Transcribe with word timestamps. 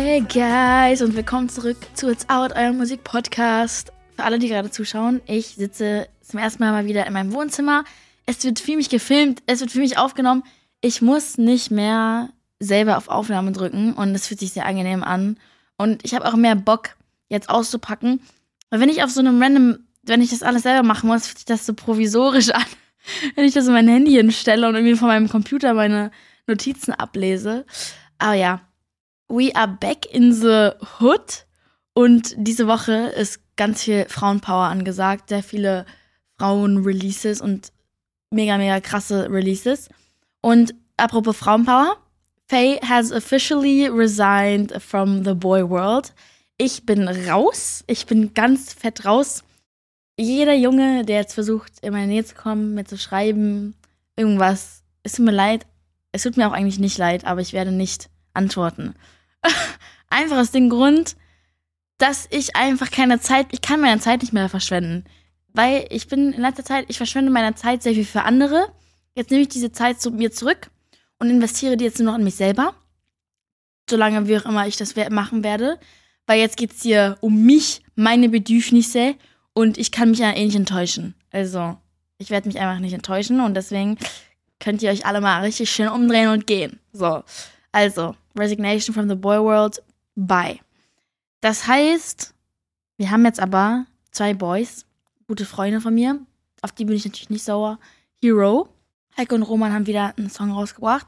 Hey 0.00 0.20
guys 0.20 1.02
und 1.02 1.16
willkommen 1.16 1.48
zurück 1.48 1.76
zu 1.94 2.08
It's 2.08 2.28
Out, 2.28 2.52
eurem 2.52 2.78
Musikpodcast. 2.78 3.92
Für 4.14 4.22
alle, 4.22 4.38
die 4.38 4.46
gerade 4.46 4.70
zuschauen, 4.70 5.20
ich 5.26 5.48
sitze 5.48 6.08
zum 6.20 6.38
ersten 6.38 6.62
Mal 6.62 6.70
mal 6.70 6.86
wieder 6.86 7.04
in 7.04 7.12
meinem 7.12 7.32
Wohnzimmer. 7.32 7.82
Es 8.24 8.44
wird 8.44 8.60
für 8.60 8.76
mich 8.76 8.90
gefilmt, 8.90 9.42
es 9.46 9.58
wird 9.58 9.72
für 9.72 9.80
mich 9.80 9.98
aufgenommen. 9.98 10.44
Ich 10.80 11.02
muss 11.02 11.36
nicht 11.36 11.72
mehr 11.72 12.28
selber 12.60 12.96
auf 12.96 13.08
Aufnahme 13.08 13.50
drücken 13.50 13.92
und 13.92 14.14
es 14.14 14.28
fühlt 14.28 14.38
sich 14.38 14.52
sehr 14.52 14.66
angenehm 14.66 15.02
an. 15.02 15.36
Und 15.76 16.04
ich 16.04 16.14
habe 16.14 16.26
auch 16.26 16.36
mehr 16.36 16.54
Bock, 16.54 16.90
jetzt 17.28 17.50
auszupacken. 17.50 18.20
Weil 18.70 18.78
wenn 18.78 18.90
ich 18.90 19.02
auf 19.02 19.10
so 19.10 19.18
einem 19.18 19.42
random, 19.42 19.80
wenn 20.04 20.22
ich 20.22 20.30
das 20.30 20.44
alles 20.44 20.62
selber 20.62 20.86
machen 20.86 21.08
muss, 21.08 21.26
fühlt 21.26 21.38
sich 21.38 21.44
das 21.44 21.66
so 21.66 21.74
provisorisch 21.74 22.50
an. 22.54 22.66
Wenn 23.34 23.44
ich 23.44 23.52
das 23.52 23.66
in 23.66 23.72
mein 23.72 23.88
Handy 23.88 24.12
hinstelle 24.12 24.68
und 24.68 24.76
irgendwie 24.76 24.94
von 24.94 25.08
meinem 25.08 25.28
Computer 25.28 25.74
meine 25.74 26.12
Notizen 26.46 26.92
ablese. 26.92 27.66
Aber 28.18 28.34
ja, 28.34 28.60
we 29.28 29.54
are 29.54 29.68
back 29.68 30.06
in 30.06 30.32
the 30.32 30.72
hood. 30.98 31.46
Und 31.94 32.34
diese 32.36 32.66
Woche 32.66 32.92
ist 32.92 33.40
ganz 33.56 33.82
viel 33.82 34.06
Frauenpower 34.08 34.64
angesagt. 34.64 35.28
Sehr 35.28 35.42
viele 35.42 35.86
Frauen-Releases 36.38 37.40
und 37.40 37.72
mega, 38.30 38.56
mega 38.56 38.80
krasse 38.80 39.30
Releases. 39.30 39.88
Und 40.40 40.74
apropos 40.96 41.36
Frauenpower, 41.36 41.96
Faye 42.46 42.80
has 42.80 43.12
officially 43.12 43.88
resigned 43.88 44.80
from 44.80 45.24
the 45.24 45.34
boy 45.34 45.68
world. 45.68 46.14
Ich 46.56 46.86
bin 46.86 47.08
raus. 47.08 47.84
Ich 47.86 48.06
bin 48.06 48.32
ganz 48.34 48.72
fett 48.72 49.04
raus. 49.04 49.44
Jeder 50.18 50.54
Junge, 50.54 51.04
der 51.04 51.16
jetzt 51.16 51.34
versucht, 51.34 51.72
in 51.82 51.92
meine 51.92 52.08
Nähe 52.08 52.24
zu 52.24 52.34
kommen, 52.34 52.74
mir 52.74 52.84
zu 52.84 52.98
schreiben, 52.98 53.74
irgendwas, 54.16 54.82
es 55.04 55.12
tut 55.12 55.26
mir 55.26 55.32
leid. 55.32 55.66
Es 56.10 56.22
tut 56.22 56.36
mir 56.36 56.48
auch 56.48 56.52
eigentlich 56.52 56.80
nicht 56.80 56.98
leid, 56.98 57.24
aber 57.24 57.40
ich 57.40 57.52
werde 57.52 57.70
nicht 57.70 58.08
antworten. 58.32 58.94
einfach 60.10 60.38
aus 60.38 60.50
dem 60.50 60.70
Grund, 60.70 61.16
dass 61.98 62.26
ich 62.30 62.56
einfach 62.56 62.90
keine 62.90 63.20
Zeit, 63.20 63.48
ich 63.50 63.60
kann 63.60 63.80
meine 63.80 64.00
Zeit 64.00 64.22
nicht 64.22 64.32
mehr 64.32 64.48
verschwenden. 64.48 65.04
Weil 65.52 65.86
ich 65.90 66.06
bin 66.06 66.32
in 66.32 66.40
letzter 66.40 66.64
Zeit, 66.64 66.86
ich 66.88 66.96
verschwende 66.96 67.30
meine 67.30 67.54
Zeit 67.54 67.82
sehr 67.82 67.94
viel 67.94 68.04
für 68.04 68.22
andere. 68.22 68.68
Jetzt 69.14 69.30
nehme 69.30 69.42
ich 69.42 69.48
diese 69.48 69.72
Zeit 69.72 70.00
zu 70.00 70.10
mir 70.10 70.30
zurück 70.30 70.70
und 71.18 71.30
investiere 71.30 71.76
die 71.76 71.84
jetzt 71.84 71.98
nur 71.98 72.12
noch 72.12 72.18
in 72.18 72.24
mich 72.24 72.36
selber. 72.36 72.74
Solange 73.90 74.28
wie 74.28 74.38
auch 74.38 74.44
immer 74.44 74.66
ich 74.66 74.76
das 74.76 74.94
machen 75.10 75.42
werde. 75.42 75.78
Weil 76.26 76.40
jetzt 76.40 76.56
geht 76.56 76.72
es 76.74 76.82
hier 76.82 77.16
um 77.20 77.44
mich, 77.44 77.82
meine 77.94 78.28
Bedürfnisse 78.28 79.16
und 79.54 79.78
ich 79.78 79.90
kann 79.90 80.10
mich 80.10 80.20
ja 80.20 80.30
eh 80.30 80.44
nicht 80.44 80.54
enttäuschen. 80.54 81.14
Also, 81.30 81.76
ich 82.18 82.30
werde 82.30 82.48
mich 82.48 82.60
einfach 82.60 82.80
nicht 82.80 82.92
enttäuschen 82.92 83.40
und 83.40 83.54
deswegen 83.54 83.96
könnt 84.60 84.82
ihr 84.82 84.90
euch 84.90 85.06
alle 85.06 85.20
mal 85.20 85.40
richtig 85.40 85.70
schön 85.70 85.88
umdrehen 85.88 86.28
und 86.28 86.46
gehen. 86.46 86.78
So, 86.92 87.24
also, 87.72 88.14
Resignation 88.38 88.94
from 88.94 89.08
the 89.08 89.14
Boy 89.14 89.38
World, 89.38 89.82
bye. 90.14 90.60
Das 91.40 91.66
heißt, 91.66 92.34
wir 92.96 93.10
haben 93.10 93.24
jetzt 93.24 93.40
aber 93.40 93.86
zwei 94.10 94.34
Boys, 94.34 94.86
gute 95.26 95.44
Freunde 95.44 95.80
von 95.80 95.94
mir, 95.94 96.18
auf 96.62 96.72
die 96.72 96.84
bin 96.84 96.96
ich 96.96 97.04
natürlich 97.04 97.30
nicht 97.30 97.44
sauer. 97.44 97.78
Hero 98.20 98.68
Heike 99.18 99.34
und 99.34 99.42
Roman 99.42 99.72
haben 99.72 99.86
wieder 99.86 100.14
einen 100.16 100.30
Song 100.30 100.52
rausgebracht 100.52 101.06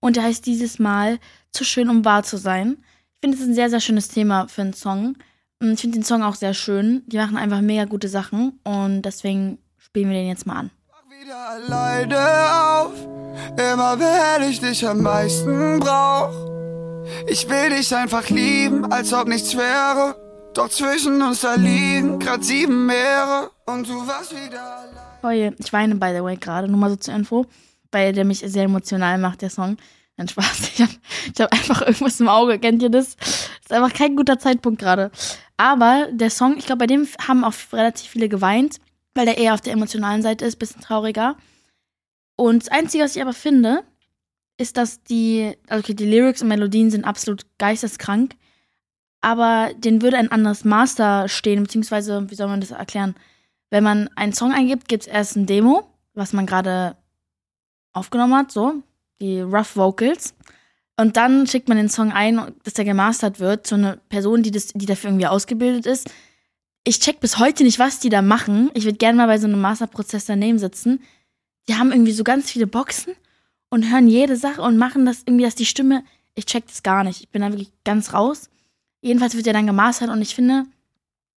und 0.00 0.16
der 0.16 0.24
heißt 0.24 0.46
dieses 0.46 0.78
Mal 0.78 1.18
Zu 1.52 1.64
schön, 1.64 1.90
um 1.90 2.04
wahr 2.04 2.22
zu 2.22 2.36
sein. 2.38 2.78
Ich 3.14 3.20
finde, 3.20 3.36
es 3.36 3.42
ist 3.42 3.48
ein 3.48 3.54
sehr, 3.54 3.70
sehr 3.70 3.80
schönes 3.80 4.08
Thema 4.08 4.48
für 4.48 4.62
einen 4.62 4.72
Song. 4.72 5.16
Ich 5.60 5.80
finde 5.80 5.98
den 5.98 6.04
Song 6.04 6.22
auch 6.22 6.36
sehr 6.36 6.54
schön. 6.54 7.02
Die 7.06 7.18
machen 7.18 7.36
einfach 7.36 7.60
mega 7.60 7.84
gute 7.84 8.08
Sachen 8.08 8.60
und 8.64 9.02
deswegen 9.02 9.58
spielen 9.76 10.08
wir 10.08 10.16
den 10.16 10.28
jetzt 10.28 10.46
mal 10.46 10.56
an. 10.56 10.70
Wieder 11.20 11.50
alleine 11.50 12.16
auf, 12.54 12.94
immer 13.58 13.98
wenn 13.98 14.48
ich 14.48 14.60
dich 14.60 14.86
am 14.86 15.02
meisten 15.02 15.80
brauch. 15.80 16.59
Ich 17.26 17.48
will 17.48 17.70
dich 17.70 17.94
einfach 17.94 18.28
lieben, 18.28 18.90
als 18.92 19.12
ob 19.12 19.28
nichts 19.28 19.56
wäre. 19.56 20.16
Doch 20.54 20.68
zwischen 20.68 21.22
uns 21.22 21.42
da 21.42 21.54
liegen 21.54 22.18
grad 22.18 22.44
sieben 22.44 22.86
Meere 22.86 23.50
und 23.66 23.88
du 23.88 24.06
warst 24.06 24.32
wieder 24.32 24.78
allein. 24.78 25.22
Heue. 25.22 25.54
Ich 25.58 25.72
weine, 25.72 25.94
by 25.94 26.12
the 26.14 26.22
way, 26.22 26.36
gerade, 26.36 26.68
nur 26.68 26.78
mal 26.78 26.90
so 26.90 26.96
zur 26.96 27.14
Info, 27.14 27.46
weil 27.92 28.12
der 28.12 28.24
mich 28.24 28.40
sehr 28.40 28.64
emotional 28.64 29.18
macht, 29.18 29.42
der 29.42 29.50
Song. 29.50 29.76
Nein, 30.16 30.28
Spaß. 30.28 30.72
Ich 30.74 30.80
habe 30.80 30.92
hab 31.38 31.52
einfach 31.52 31.82
irgendwas 31.82 32.20
im 32.20 32.28
Auge. 32.28 32.58
Kennt 32.58 32.82
ihr 32.82 32.90
das? 32.90 33.16
Ist 33.62 33.72
einfach 33.72 33.92
kein 33.92 34.16
guter 34.16 34.38
Zeitpunkt 34.38 34.80
gerade. 34.80 35.10
Aber 35.56 36.08
der 36.10 36.30
Song, 36.30 36.56
ich 36.58 36.66
glaube, 36.66 36.80
bei 36.80 36.86
dem 36.86 37.06
haben 37.26 37.44
auch 37.44 37.54
relativ 37.72 38.10
viele 38.10 38.28
geweint, 38.28 38.78
weil 39.14 39.26
der 39.26 39.38
eher 39.38 39.54
auf 39.54 39.60
der 39.60 39.72
emotionalen 39.72 40.22
Seite 40.22 40.44
ist, 40.44 40.58
bisschen 40.58 40.80
trauriger. 40.80 41.36
Und 42.36 42.62
das 42.62 42.72
Einzige, 42.72 43.04
was 43.04 43.14
ich 43.14 43.22
aber 43.22 43.34
finde, 43.34 43.84
ist, 44.60 44.76
dass 44.76 45.02
die, 45.02 45.56
also 45.68 45.80
okay, 45.80 45.94
die 45.94 46.04
Lyrics 46.04 46.42
und 46.42 46.48
Melodien 46.48 46.90
sind 46.90 47.04
absolut 47.04 47.46
geisteskrank, 47.58 48.34
aber 49.20 49.70
den 49.76 50.02
würde 50.02 50.18
ein 50.18 50.30
anderes 50.30 50.64
Master 50.64 51.28
stehen, 51.28 51.62
beziehungsweise, 51.62 52.30
wie 52.30 52.34
soll 52.34 52.48
man 52.48 52.60
das 52.60 52.70
erklären? 52.70 53.14
Wenn 53.70 53.84
man 53.84 54.08
einen 54.16 54.32
Song 54.32 54.52
eingibt, 54.52 54.88
gibt 54.88 55.04
es 55.04 55.08
erst 55.08 55.36
ein 55.36 55.46
Demo, 55.46 55.84
was 56.14 56.32
man 56.32 56.46
gerade 56.46 56.96
aufgenommen 57.92 58.34
hat, 58.34 58.52
so, 58.52 58.82
die 59.20 59.40
Rough 59.40 59.76
Vocals. 59.76 60.34
Und 60.96 61.16
dann 61.16 61.46
schickt 61.46 61.68
man 61.68 61.78
den 61.78 61.88
Song 61.88 62.12
ein, 62.12 62.54
dass 62.64 62.74
der 62.74 62.84
gemastert 62.84 63.40
wird 63.40 63.66
zu 63.66 63.76
einer 63.76 63.96
Person, 63.96 64.42
die, 64.42 64.50
das, 64.50 64.68
die 64.68 64.86
dafür 64.86 65.10
irgendwie 65.10 65.26
ausgebildet 65.26 65.86
ist. 65.86 66.10
Ich 66.84 67.00
check 67.00 67.20
bis 67.20 67.38
heute 67.38 67.62
nicht, 67.62 67.78
was 67.78 68.00
die 68.00 68.08
da 68.08 68.22
machen. 68.22 68.70
Ich 68.74 68.84
würde 68.84 68.98
gerne 68.98 69.16
mal 69.16 69.26
bei 69.26 69.38
so 69.38 69.46
einem 69.46 69.60
Masterprozess 69.60 70.26
daneben 70.26 70.58
sitzen. 70.58 71.00
Die 71.68 71.74
haben 71.74 71.92
irgendwie 71.92 72.12
so 72.12 72.24
ganz 72.24 72.50
viele 72.50 72.66
Boxen 72.66 73.14
und 73.70 73.90
hören 73.90 74.08
jede 74.08 74.36
Sache 74.36 74.62
und 74.62 74.76
machen 74.76 75.06
das 75.06 75.22
irgendwie, 75.24 75.44
dass 75.44 75.54
die 75.54 75.66
Stimme. 75.66 76.04
Ich 76.34 76.46
check 76.46 76.66
das 76.66 76.82
gar 76.82 77.04
nicht. 77.04 77.20
Ich 77.20 77.28
bin 77.30 77.42
da 77.42 77.48
wirklich 77.48 77.72
ganz 77.84 78.12
raus. 78.12 78.50
Jedenfalls 79.00 79.34
wird 79.34 79.46
der 79.46 79.52
dann 79.52 79.66
gemastert 79.66 80.10
und 80.10 80.20
ich 80.20 80.34
finde, 80.34 80.66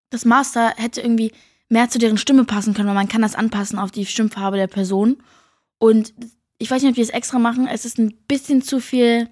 das 0.09 0.25
Master 0.25 0.73
hätte 0.75 1.01
irgendwie 1.01 1.31
mehr 1.69 1.89
zu 1.89 1.97
deren 1.97 2.17
Stimme 2.17 2.45
passen 2.45 2.73
können, 2.73 2.87
weil 2.87 2.95
man 2.95 3.07
kann 3.07 3.21
das 3.21 3.35
anpassen 3.35 3.79
auf 3.79 3.91
die 3.91 4.05
Stimmfarbe 4.05 4.57
der 4.57 4.67
Person. 4.67 5.17
Und 5.77 6.13
ich 6.57 6.69
weiß 6.69 6.81
nicht, 6.81 6.89
ob 6.89 6.95
die 6.95 7.01
es 7.01 7.09
extra 7.09 7.39
machen. 7.39 7.67
Es 7.67 7.85
ist 7.85 7.97
ein 7.97 8.13
bisschen 8.27 8.61
zu 8.61 8.79
viel 8.79 9.29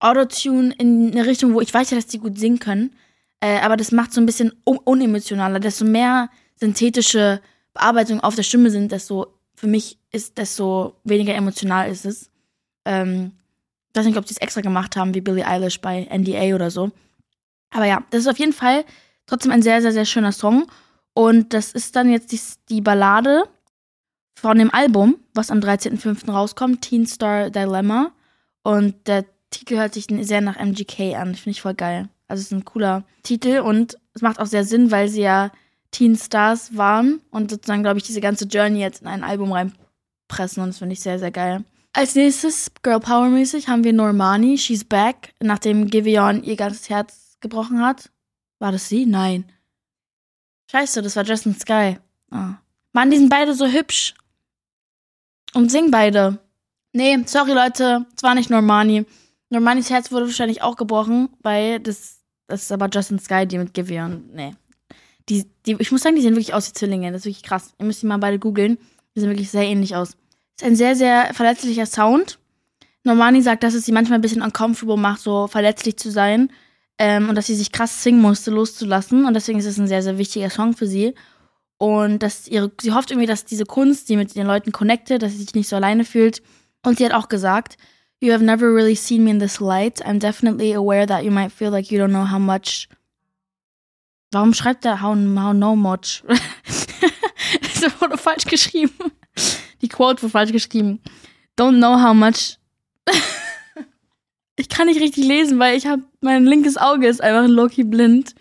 Autotune 0.00 0.74
in 0.78 1.12
eine 1.12 1.26
Richtung, 1.26 1.54
wo 1.54 1.60
ich 1.60 1.72
weiß 1.72 1.90
ja, 1.90 1.96
dass 1.96 2.06
die 2.06 2.18
gut 2.18 2.38
singen 2.38 2.58
können. 2.58 2.92
Äh, 3.40 3.60
aber 3.60 3.76
das 3.76 3.92
macht 3.92 4.12
so 4.12 4.20
ein 4.20 4.26
bisschen 4.26 4.52
un 4.64 4.78
unemotionaler. 4.78 5.60
Desto 5.60 5.84
mehr 5.84 6.30
synthetische 6.56 7.40
Bearbeitungen 7.74 8.22
auf 8.22 8.34
der 8.34 8.42
Stimme 8.42 8.70
sind, 8.70 8.92
desto 8.92 9.37
für 9.58 9.66
mich 9.66 9.98
ist, 10.12 10.38
desto 10.38 10.94
weniger 11.02 11.34
emotional 11.34 11.90
ist 11.90 12.04
es. 12.04 12.30
Ähm, 12.84 13.32
ich 13.90 13.98
weiß 13.98 14.06
nicht, 14.06 14.16
ob 14.16 14.28
sie 14.28 14.34
es 14.34 14.40
extra 14.40 14.60
gemacht 14.60 14.94
haben, 14.94 15.14
wie 15.14 15.20
Billie 15.20 15.46
Eilish 15.46 15.80
bei 15.80 16.06
NDA 16.10 16.54
oder 16.54 16.70
so. 16.70 16.92
Aber 17.70 17.84
ja, 17.84 18.04
das 18.10 18.20
ist 18.20 18.28
auf 18.28 18.38
jeden 18.38 18.52
Fall 18.52 18.84
trotzdem 19.26 19.50
ein 19.50 19.62
sehr, 19.62 19.82
sehr, 19.82 19.92
sehr 19.92 20.04
schöner 20.04 20.30
Song. 20.30 20.66
Und 21.12 21.52
das 21.54 21.72
ist 21.72 21.96
dann 21.96 22.08
jetzt 22.08 22.30
die, 22.30 22.40
die 22.68 22.80
Ballade 22.80 23.48
von 24.36 24.58
dem 24.58 24.72
Album, 24.72 25.16
was 25.34 25.50
am 25.50 25.58
13.05. 25.58 26.30
rauskommt, 26.30 26.82
Teen 26.82 27.06
Star 27.06 27.50
Dilemma. 27.50 28.12
Und 28.62 29.08
der 29.08 29.24
Titel 29.50 29.76
hört 29.76 29.94
sich 29.94 30.06
sehr 30.20 30.40
nach 30.40 30.56
MGK 30.56 31.16
an. 31.16 31.34
Finde 31.34 31.50
ich 31.50 31.62
voll 31.62 31.74
geil. 31.74 32.08
Also 32.28 32.42
es 32.42 32.46
ist 32.46 32.52
ein 32.52 32.64
cooler 32.64 33.04
Titel 33.24 33.58
und 33.58 33.98
es 34.14 34.22
macht 34.22 34.38
auch 34.38 34.46
sehr 34.46 34.64
Sinn, 34.64 34.92
weil 34.92 35.08
sie 35.08 35.22
ja 35.22 35.50
Teen 35.90 36.16
Stars 36.16 36.76
waren 36.76 37.20
und 37.30 37.50
sozusagen, 37.50 37.82
glaube 37.82 37.98
ich, 37.98 38.04
diese 38.04 38.20
ganze 38.20 38.44
Journey 38.44 38.80
jetzt 38.80 39.02
in 39.02 39.08
ein 39.08 39.24
Album 39.24 39.52
reinpressen 39.52 40.62
und 40.62 40.68
das 40.68 40.78
finde 40.78 40.92
ich 40.92 41.00
sehr, 41.00 41.18
sehr 41.18 41.30
geil. 41.30 41.64
Als 41.92 42.14
nächstes, 42.14 42.70
Girl 42.82 43.00
Power 43.00 43.28
mäßig, 43.28 43.68
haben 43.68 43.84
wir 43.84 43.92
Normani, 43.92 44.58
She's 44.58 44.84
Back, 44.84 45.34
nachdem 45.40 45.88
Giveon 45.88 46.44
ihr 46.44 46.56
ganzes 46.56 46.88
Herz 46.90 47.36
gebrochen 47.40 47.80
hat. 47.80 48.10
War 48.58 48.72
das 48.72 48.88
sie? 48.88 49.06
Nein. 49.06 49.50
Scheiße, 50.70 51.02
das 51.02 51.16
war 51.16 51.24
Justin 51.24 51.54
Sky. 51.58 51.98
Oh. 52.30 52.54
Mann, 52.92 53.10
die 53.10 53.16
sind 53.16 53.30
beide 53.30 53.54
so 53.54 53.66
hübsch. 53.66 54.14
Und 55.54 55.70
singen 55.70 55.90
beide. 55.90 56.38
Nee, 56.92 57.18
sorry 57.26 57.52
Leute, 57.52 58.06
es 58.14 58.22
war 58.22 58.34
nicht 58.34 58.50
Normani. 58.50 59.06
Normanis 59.50 59.90
Herz 59.90 60.12
wurde 60.12 60.26
wahrscheinlich 60.26 60.62
auch 60.62 60.76
gebrochen, 60.76 61.30
weil 61.40 61.80
das, 61.80 62.20
das 62.46 62.62
ist 62.62 62.72
aber 62.72 62.88
Justin 62.92 63.18
Sky, 63.18 63.46
die 63.46 63.58
mit 63.58 63.72
Giveon. 63.72 64.28
Nee. 64.32 64.54
Die, 65.28 65.44
die, 65.66 65.76
ich 65.78 65.92
muss 65.92 66.02
sagen, 66.02 66.16
die 66.16 66.22
sehen 66.22 66.34
wirklich 66.34 66.54
aus 66.54 66.68
wie 66.68 66.72
Zwillinge. 66.72 67.12
Das 67.12 67.22
ist 67.22 67.26
wirklich 67.26 67.42
krass. 67.42 67.74
Ihr 67.78 67.86
müsst 67.86 68.02
die 68.02 68.06
mal 68.06 68.18
beide 68.18 68.38
googeln. 68.38 68.78
Die 69.14 69.20
sehen 69.20 69.28
wirklich 69.28 69.50
sehr 69.50 69.64
ähnlich 69.64 69.96
aus. 69.96 70.10
Ist 70.56 70.64
ein 70.64 70.76
sehr, 70.76 70.96
sehr 70.96 71.32
verletzlicher 71.34 71.86
Sound. 71.86 72.38
Normani 73.04 73.42
sagt, 73.42 73.62
dass 73.62 73.74
es 73.74 73.84
sie 73.84 73.92
manchmal 73.92 74.18
ein 74.18 74.22
bisschen 74.22 74.42
uncomfortable 74.42 75.00
macht, 75.00 75.20
so 75.20 75.46
verletzlich 75.46 75.96
zu 75.96 76.10
sein 76.10 76.50
ähm, 76.98 77.28
und 77.28 77.34
dass 77.34 77.46
sie 77.46 77.54
sich 77.54 77.72
krass 77.72 78.02
singen 78.02 78.20
musste, 78.20 78.50
loszulassen. 78.50 79.24
Und 79.24 79.34
deswegen 79.34 79.58
ist 79.58 79.66
es 79.66 79.78
ein 79.78 79.88
sehr, 79.88 80.02
sehr 80.02 80.18
wichtiger 80.18 80.50
Song 80.50 80.74
für 80.74 80.86
sie. 80.86 81.14
Und 81.78 82.22
dass 82.22 82.48
ihre, 82.48 82.72
sie 82.80 82.92
hofft 82.92 83.10
irgendwie, 83.10 83.26
dass 83.26 83.44
diese 83.44 83.64
Kunst, 83.64 84.08
die 84.08 84.16
mit 84.16 84.34
den 84.34 84.46
Leuten 84.46 84.72
connectet, 84.72 85.22
dass 85.22 85.32
sie 85.32 85.38
sich 85.38 85.54
nicht 85.54 85.68
so 85.68 85.76
alleine 85.76 86.04
fühlt. 86.04 86.42
Und 86.84 86.98
sie 86.98 87.04
hat 87.04 87.14
auch 87.14 87.28
gesagt, 87.28 87.76
You 88.20 88.32
have 88.32 88.42
never 88.42 88.74
really 88.74 88.96
seen 88.96 89.22
me 89.22 89.30
in 89.30 89.38
this 89.38 89.60
light. 89.60 90.04
I'm 90.04 90.18
definitely 90.18 90.74
aware 90.74 91.06
that 91.06 91.22
you 91.22 91.30
might 91.30 91.52
feel 91.52 91.70
like 91.70 91.92
you 91.92 92.00
don't 92.00 92.10
know 92.10 92.28
how 92.28 92.40
much. 92.40 92.88
Warum 94.30 94.52
schreibt 94.54 94.84
er 94.84 95.00
how, 95.00 95.16
how 95.16 95.54
no 95.54 95.74
much? 95.74 96.22
das 97.62 98.00
wurde 98.00 98.18
falsch 98.18 98.44
geschrieben. 98.44 99.12
Die 99.80 99.88
Quote 99.88 100.22
wurde 100.22 100.32
falsch 100.32 100.52
geschrieben. 100.52 101.00
Don't 101.56 101.78
know 101.78 102.00
how 102.00 102.14
much 102.14 102.58
ich 104.56 104.68
kann 104.68 104.86
nicht 104.86 105.00
richtig 105.00 105.24
lesen, 105.24 105.58
weil 105.58 105.76
ich 105.76 105.86
habe 105.86 106.02
mein 106.20 106.44
linkes 106.44 106.76
Auge 106.76 107.06
ist 107.06 107.22
einfach 107.22 107.48
low-key 107.48 107.84
blind. 107.84 108.34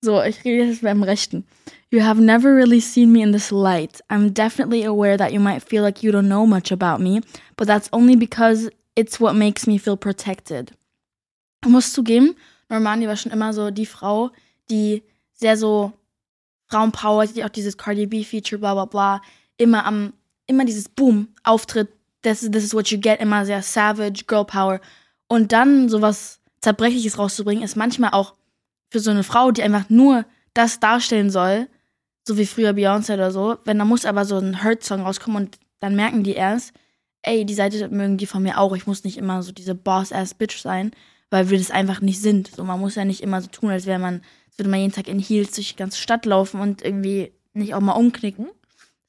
So, 0.00 0.22
ich 0.22 0.44
rede 0.44 0.64
jetzt 0.64 0.82
beim 0.82 1.02
rechten. 1.02 1.44
You 1.90 2.02
have 2.02 2.20
never 2.20 2.54
really 2.54 2.80
seen 2.80 3.12
me 3.12 3.22
in 3.22 3.32
this 3.32 3.50
light. 3.50 4.02
I'm 4.08 4.32
definitely 4.32 4.84
aware 4.84 5.16
that 5.18 5.32
you 5.32 5.40
might 5.40 5.62
feel 5.62 5.82
like 5.82 6.02
you 6.02 6.10
don't 6.10 6.28
know 6.28 6.46
much 6.46 6.72
about 6.72 7.02
me, 7.02 7.20
but 7.56 7.66
that's 7.66 7.88
only 7.92 8.16
because 8.16 8.70
it's 8.96 9.20
what 9.20 9.34
makes 9.34 9.66
me 9.66 9.78
feel 9.78 9.96
protected. 9.96 10.72
Ich 11.64 11.70
muss 11.70 11.92
zugeben, 11.92 12.34
Normani 12.68 13.06
war 13.06 13.16
schon 13.16 13.30
immer 13.30 13.52
so 13.52 13.70
die 13.70 13.86
Frau, 13.86 14.30
die 14.70 15.02
sehr 15.32 15.56
so 15.56 15.92
Frauenpower, 16.68 17.26
die 17.26 17.44
auch 17.44 17.50
dieses 17.50 17.76
Cardi 17.76 18.06
B-Feature, 18.06 18.58
bla 18.58 18.74
bla 18.74 18.84
bla, 18.86 19.22
immer 19.56 19.84
am, 19.84 20.14
immer 20.46 20.64
dieses 20.64 20.88
Boom-Auftritt, 20.88 21.88
this, 22.22 22.40
this 22.40 22.64
is 22.64 22.74
what 22.74 22.88
you 22.88 22.98
get, 22.98 23.20
immer 23.20 23.44
sehr 23.44 23.62
savage, 23.62 24.24
Girl 24.26 24.44
Power. 24.44 24.80
Und 25.28 25.52
dann 25.52 25.88
sowas 25.88 26.40
Zerbrechliches 26.60 27.18
rauszubringen, 27.18 27.64
ist 27.64 27.76
manchmal 27.76 28.10
auch 28.10 28.34
für 28.90 29.00
so 29.00 29.10
eine 29.10 29.24
Frau, 29.24 29.50
die 29.50 29.62
einfach 29.62 29.88
nur 29.88 30.24
das 30.54 30.80
darstellen 30.80 31.30
soll, 31.30 31.68
so 32.26 32.38
wie 32.38 32.46
früher 32.46 32.70
Beyoncé 32.70 33.14
oder 33.14 33.30
so, 33.30 33.58
wenn 33.64 33.78
da 33.78 33.84
muss 33.84 34.04
aber 34.04 34.24
so 34.24 34.38
ein 34.38 34.62
Hurt-Song 34.62 35.02
rauskommen 35.02 35.44
und 35.44 35.58
dann 35.80 35.96
merken 35.96 36.22
die 36.22 36.34
erst, 36.34 36.72
ey, 37.22 37.44
die 37.44 37.54
Seite 37.54 37.88
mögen 37.88 38.16
die 38.16 38.26
von 38.26 38.42
mir 38.42 38.58
auch, 38.58 38.74
ich 38.76 38.86
muss 38.86 39.04
nicht 39.04 39.16
immer 39.16 39.42
so 39.42 39.52
diese 39.52 39.74
Boss-Ass-Bitch 39.74 40.60
sein, 40.60 40.92
weil 41.30 41.50
wir 41.50 41.58
das 41.58 41.70
einfach 41.70 42.00
nicht 42.00 42.20
sind. 42.20 42.54
So, 42.54 42.64
man 42.64 42.80
muss 42.80 42.94
ja 42.94 43.04
nicht 43.04 43.22
immer 43.22 43.40
so 43.40 43.48
tun, 43.48 43.70
als 43.70 43.86
wäre 43.86 43.98
man, 43.98 44.22
als 44.52 44.58
würde 44.58 44.70
man 44.70 44.80
jeden 44.80 44.92
Tag 44.92 45.08
in 45.08 45.18
Heels 45.18 45.52
durch 45.52 45.70
die 45.70 45.76
ganze 45.76 45.98
Stadt 45.98 46.26
laufen 46.26 46.60
und 46.60 46.82
irgendwie 46.82 47.32
nicht 47.54 47.74
auch 47.74 47.80
mal 47.80 47.92
umknicken. 47.92 48.48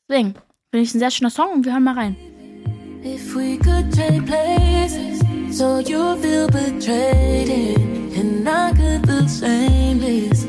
Deswegen 0.07 0.36
finde 0.72 0.84
ich 0.86 0.94
ein 0.94 1.00
sehr 1.00 1.12
schöner 1.12 1.30
Song 1.30 1.51
und 1.51 1.66
wir 1.66 1.74
hören 1.74 1.84
mal 1.84 1.95
rein. 1.95 2.16
If 3.04 3.36
we 3.36 3.57
could 3.57 3.94
trade 3.94 4.24
places, 4.25 5.19
so 5.51 5.80
you 5.80 6.16
feel 6.22 6.48
betrayed 6.48 7.78
and 8.16 8.48
I 8.48 8.72
could 8.72 9.06
feel 9.06 9.28
shameless. 9.28 10.45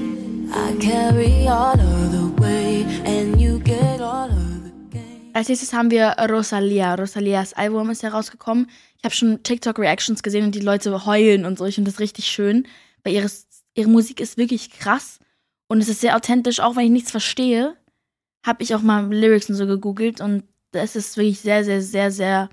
I 0.52 0.78
carry 0.78 1.48
all 1.48 1.74
of 1.74 2.12
the 2.12 2.40
weight 2.40 2.86
and 3.04 3.40
you 3.40 3.58
get 3.58 4.00
all 4.00 4.30
of 4.30 4.54
als 5.34 5.48
nächstes 5.48 5.72
haben 5.72 5.90
wir 5.90 6.14
Rosalia. 6.30 6.94
Rosalias 6.94 7.54
Album 7.54 7.90
ist 7.90 8.04
herausgekommen. 8.04 8.70
Ich 8.98 9.04
habe 9.04 9.16
schon 9.16 9.42
TikTok-Reactions 9.42 10.22
gesehen 10.22 10.44
und 10.44 10.54
die 10.54 10.60
Leute 10.60 11.06
heulen 11.06 11.44
und 11.44 11.58
so. 11.58 11.66
Ich 11.66 11.74
finde 11.74 11.90
das 11.90 11.98
richtig 11.98 12.28
schön, 12.28 12.68
weil 13.02 13.14
ihre, 13.14 13.28
ihre 13.74 13.88
Musik 13.88 14.20
ist 14.20 14.38
wirklich 14.38 14.70
krass 14.70 15.18
und 15.68 15.80
es 15.80 15.88
ist 15.88 16.00
sehr 16.00 16.16
authentisch. 16.16 16.60
Auch 16.60 16.76
wenn 16.76 16.86
ich 16.86 16.90
nichts 16.90 17.10
verstehe, 17.10 17.76
habe 18.44 18.62
ich 18.62 18.74
auch 18.74 18.82
mal 18.82 19.12
Lyrics 19.12 19.48
und 19.48 19.56
so 19.56 19.66
gegoogelt 19.66 20.20
und 20.20 20.44
es 20.72 20.96
ist 20.96 21.16
wirklich 21.16 21.40
sehr, 21.40 21.64
sehr, 21.64 21.82
sehr, 21.82 22.10
sehr 22.10 22.48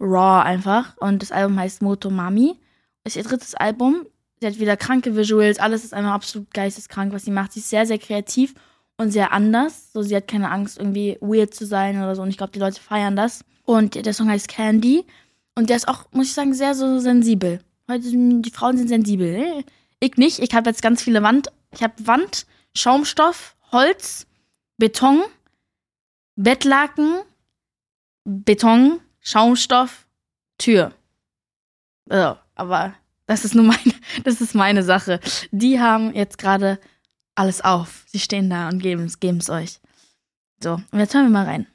raw 0.00 0.42
einfach. 0.42 0.96
Und 0.98 1.22
das 1.22 1.32
Album 1.32 1.58
heißt 1.58 1.82
Moto 1.82 2.10
Mami. 2.10 2.58
Ist 3.04 3.16
ihr 3.16 3.22
drittes 3.22 3.54
Album. 3.54 4.06
Sie 4.40 4.46
hat 4.46 4.58
wieder 4.58 4.76
kranke 4.76 5.16
Visuals, 5.16 5.58
alles 5.58 5.84
ist 5.84 5.92
einfach 5.92 6.12
absolut 6.12 6.52
geisteskrank, 6.54 7.12
was 7.12 7.24
sie 7.26 7.30
macht. 7.30 7.52
Sie 7.52 7.60
ist 7.60 7.68
sehr, 7.68 7.84
sehr 7.84 7.98
kreativ 7.98 8.54
und 8.96 9.10
sehr 9.10 9.32
anders. 9.32 9.92
So, 9.92 10.00
sie 10.00 10.16
hat 10.16 10.28
keine 10.28 10.50
Angst, 10.50 10.78
irgendwie 10.78 11.18
weird 11.20 11.52
zu 11.52 11.66
sein 11.66 11.96
oder 11.96 12.16
so. 12.16 12.22
Und 12.22 12.30
ich 12.30 12.38
glaube, 12.38 12.52
die 12.52 12.58
Leute 12.58 12.80
feiern 12.80 13.16
das. 13.16 13.44
Und 13.66 13.94
der 13.94 14.14
Song 14.14 14.30
heißt 14.30 14.48
Candy. 14.48 15.04
Und 15.54 15.68
der 15.68 15.76
ist 15.76 15.88
auch, 15.88 16.06
muss 16.12 16.28
ich 16.28 16.32
sagen, 16.32 16.54
sehr 16.54 16.74
so 16.74 16.98
sensibel. 17.00 17.60
Heute 17.86 18.04
sind 18.04 18.42
die 18.42 18.50
Frauen 18.50 18.78
sind 18.78 18.88
sensibel. 18.88 19.62
Ich 20.00 20.16
nicht. 20.16 20.38
Ich 20.38 20.54
habe 20.54 20.68
jetzt 20.68 20.82
ganz 20.82 21.02
viele 21.02 21.22
Wand. 21.22 21.52
Ich 21.72 21.82
habe 21.82 21.94
Wand, 22.06 22.46
Schaumstoff, 22.74 23.54
Holz, 23.70 24.26
Beton, 24.78 25.22
Bettlaken, 26.36 27.20
Beton, 28.24 29.00
Schaumstoff, 29.20 30.06
Tür. 30.58 30.92
Also, 32.08 32.38
aber 32.54 32.94
das 33.26 33.44
ist 33.44 33.54
nur 33.54 33.64
meine, 33.64 33.94
das 34.24 34.40
ist 34.40 34.54
meine 34.54 34.82
Sache. 34.82 35.20
Die 35.50 35.78
haben 35.78 36.14
jetzt 36.14 36.38
gerade 36.38 36.80
alles 37.34 37.60
auf. 37.60 38.04
Sie 38.06 38.18
stehen 38.18 38.50
da 38.50 38.68
und 38.68 38.82
geben 38.82 39.04
es 39.04 39.50
euch. 39.50 39.80
So, 40.62 40.80
und 40.90 40.98
jetzt 40.98 41.14
hören 41.14 41.26
wir 41.26 41.30
mal 41.30 41.46
rein. 41.46 41.66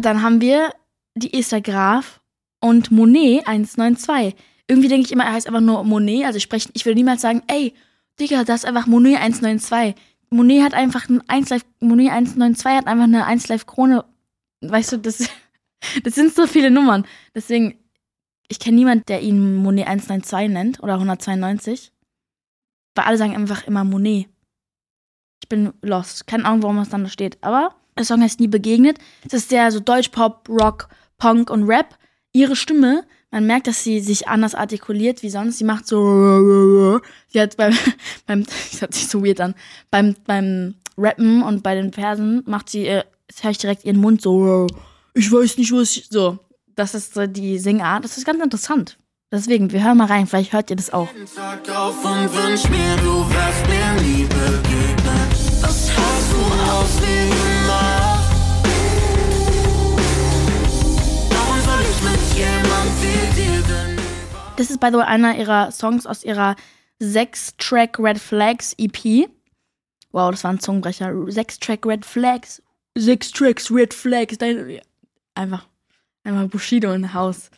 Dann 0.00 0.22
haben 0.22 0.40
wir 0.40 0.72
die 1.14 1.34
Esther 1.34 1.60
Graf 1.60 2.20
und 2.60 2.90
Monet 2.90 3.46
192. 3.46 4.34
Irgendwie 4.66 4.88
denke 4.88 5.06
ich 5.06 5.12
immer, 5.12 5.24
er 5.24 5.32
heißt 5.32 5.46
einfach 5.46 5.60
nur 5.60 5.84
Monet. 5.84 6.24
Also 6.24 6.36
ich, 6.36 6.42
spreche, 6.42 6.70
ich 6.72 6.86
würde 6.86 6.96
niemals 6.96 7.22
sagen, 7.22 7.42
ey, 7.48 7.74
Digga, 8.18 8.44
das 8.44 8.60
ist 8.60 8.66
einfach 8.66 8.86
Monet 8.86 9.18
192. 9.18 9.94
Monet 10.30 10.62
hat 10.62 10.74
einfach 10.74 11.08
ein 11.08 11.22
1 11.28 11.50
Live, 11.50 11.64
Monet 11.80 12.10
192 12.12 12.72
hat 12.72 12.86
einfach 12.86 13.04
eine 13.04 13.26
1 13.26 13.48
Live 13.48 13.66
Krone. 13.66 14.04
Weißt 14.60 14.92
du, 14.92 14.98
das, 14.98 15.28
das 16.04 16.14
sind 16.14 16.34
so 16.34 16.46
viele 16.46 16.70
Nummern. 16.70 17.04
Deswegen, 17.34 17.78
ich 18.48 18.58
kenne 18.58 18.76
niemanden, 18.76 19.04
der 19.08 19.22
ihn 19.22 19.56
Monet 19.56 19.86
192 19.86 20.50
nennt 20.50 20.82
oder 20.82 20.94
192. 20.94 21.92
Weil 22.94 23.04
alle 23.04 23.18
sagen 23.18 23.34
einfach 23.34 23.66
immer 23.66 23.84
Monet. 23.84 24.28
Ich 25.42 25.48
bin 25.48 25.72
lost. 25.82 26.26
Keine 26.26 26.44
Ahnung, 26.44 26.62
warum 26.62 26.76
das 26.76 26.90
dann 26.90 27.04
da 27.04 27.10
steht. 27.10 27.42
Aber 27.42 27.74
der 28.00 28.06
Song 28.06 28.22
heißt 28.22 28.40
Nie 28.40 28.48
begegnet. 28.48 28.98
Es 29.26 29.34
ist 29.34 29.50
sehr 29.50 29.70
so 29.70 29.80
Deutsch-Pop, 29.80 30.48
Rock, 30.48 30.88
Punk 31.18 31.50
und 31.50 31.64
Rap. 31.68 31.96
Ihre 32.32 32.56
Stimme 32.56 33.04
man 33.30 33.46
merkt, 33.46 33.68
dass 33.68 33.84
sie 33.84 34.00
sich 34.00 34.26
anders 34.26 34.54
artikuliert 34.54 35.22
wie 35.22 35.30
sonst. 35.30 35.58
Sie 35.58 35.64
macht 35.64 35.86
so. 35.86 37.00
Sie 37.28 37.40
hat 37.40 37.56
beim, 37.56 37.76
beim 38.26 38.44
das 38.70 38.80
hört 38.80 38.94
sich 38.94 39.06
so 39.06 39.24
weird 39.24 39.40
an, 39.40 39.54
beim, 39.90 40.16
beim 40.26 40.74
Rappen 40.96 41.42
und 41.42 41.62
bei 41.62 41.74
den 41.74 41.92
Versen 41.92 42.42
macht 42.46 42.68
sie, 42.68 42.86
äh, 42.86 43.04
jetzt 43.28 43.44
höre 43.44 43.52
ich 43.52 43.58
direkt 43.58 43.84
ihren 43.84 44.00
Mund 44.00 44.20
so, 44.20 44.66
ich 45.14 45.30
weiß 45.30 45.56
nicht, 45.58 45.72
was 45.72 45.96
ich, 45.96 46.08
so. 46.10 46.38
Das 46.76 46.94
ist 46.94 47.14
so 47.14 47.26
die 47.26 47.58
Singart. 47.58 48.04
Das 48.04 48.16
ist 48.16 48.24
ganz 48.24 48.42
interessant. 48.42 48.98
Deswegen, 49.32 49.70
wir 49.70 49.84
hören 49.84 49.98
mal 49.98 50.06
rein, 50.06 50.26
vielleicht 50.26 50.52
hört 50.52 50.70
ihr 50.70 50.76
das 50.76 50.92
auch. 50.92 51.08
Tag 51.36 51.68
auf 51.70 52.04
und 52.04 52.34
wünsch 52.34 52.68
mir, 52.68 52.96
du 52.96 53.24
wärst 53.30 53.68
mir 53.68 54.02
nie 54.02 54.24
begegnet. 54.24 55.62
Was 55.62 55.90
hast 55.90 56.32
du 56.32 56.72
aus 56.72 57.59
Das 64.60 64.68
ist, 64.68 64.78
by 64.78 64.88
the 64.88 64.98
way, 64.98 65.04
einer 65.04 65.38
ihrer 65.38 65.70
Songs 65.70 66.04
aus 66.04 66.22
ihrer 66.22 66.54
sechs-Track 66.98 67.98
Red 67.98 68.18
Flags 68.18 68.74
EP. 68.76 69.26
Wow, 70.12 70.32
das 70.32 70.44
war 70.44 70.50
ein 70.50 70.60
Zungenbrecher. 70.60 71.14
Sechs-Track 71.28 71.86
Red 71.86 72.04
Flags. 72.04 72.62
Sechs 72.94 73.30
Tracks 73.30 73.70
Red 73.70 73.94
Flags. 73.94 74.36
Einfach, 75.34 75.66
einfach 76.24 76.48
Bushido 76.48 76.92
in 76.92 77.14
Haus. 77.14 77.50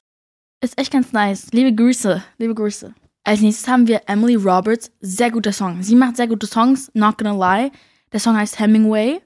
Ist 0.60 0.78
echt 0.78 0.92
ganz 0.92 1.10
nice. 1.10 1.48
Liebe 1.50 1.74
Grüße, 1.74 2.22
liebe 2.38 2.54
Grüße. 2.54 2.94
Als 3.24 3.40
nächstes 3.40 3.66
haben 3.66 3.88
wir 3.88 4.02
Emily 4.06 4.36
Roberts. 4.36 4.92
Sehr 5.00 5.32
guter 5.32 5.52
Song. 5.52 5.82
Sie 5.82 5.96
macht 5.96 6.16
sehr 6.16 6.28
gute 6.28 6.46
Songs, 6.46 6.88
not 6.94 7.18
gonna 7.18 7.34
lie. 7.34 7.72
Der 8.12 8.20
Song 8.20 8.36
heißt 8.36 8.60
Hemingway. 8.60 9.20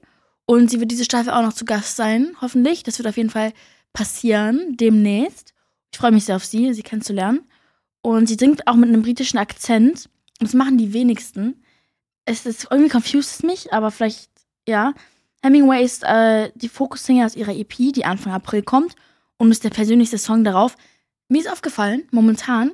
Und 0.47 0.71
sie 0.71 0.79
wird 0.79 0.89
diese 0.89 1.05
Staffel 1.05 1.31
auch 1.31 1.43
noch 1.43 1.53
zu 1.53 1.63
Gast 1.63 1.95
sein, 1.95 2.35
hoffentlich. 2.41 2.81
Das 2.81 2.97
wird 2.97 3.07
auf 3.07 3.17
jeden 3.17 3.29
Fall 3.29 3.53
passieren 3.93 4.77
demnächst. 4.77 5.53
Ich 5.91 5.99
freue 5.99 6.11
mich 6.11 6.25
sehr 6.25 6.37
auf 6.37 6.45
sie, 6.45 6.73
sie 6.73 6.81
kennenzulernen. 6.81 7.41
Und 8.01 8.27
sie 8.27 8.35
singt 8.35 8.67
auch 8.67 8.75
mit 8.75 8.89
einem 8.89 9.01
britischen 9.01 9.37
Akzent. 9.37 10.09
Das 10.39 10.53
machen 10.53 10.77
die 10.77 10.93
wenigsten. 10.93 11.63
Es 12.25 12.45
ist 12.45 12.67
irgendwie 12.69 12.89
confused 12.89 13.31
es 13.35 13.43
mich, 13.43 13.73
aber 13.73 13.91
vielleicht, 13.91 14.29
ja. 14.67 14.93
Hemingway 15.43 15.83
ist 15.83 16.03
äh, 16.03 16.51
die 16.55 16.69
Fokussinger 16.69 17.25
aus 17.25 17.35
ihrer 17.35 17.55
EP, 17.55 17.75
die 17.93 18.05
Anfang 18.05 18.33
April 18.33 18.63
kommt 18.63 18.95
und 19.37 19.51
ist 19.51 19.63
der 19.63 19.69
persönlichste 19.69 20.17
Song 20.17 20.43
darauf. 20.43 20.75
Mir 21.29 21.39
ist 21.41 21.51
aufgefallen, 21.51 22.07
momentan 22.11 22.71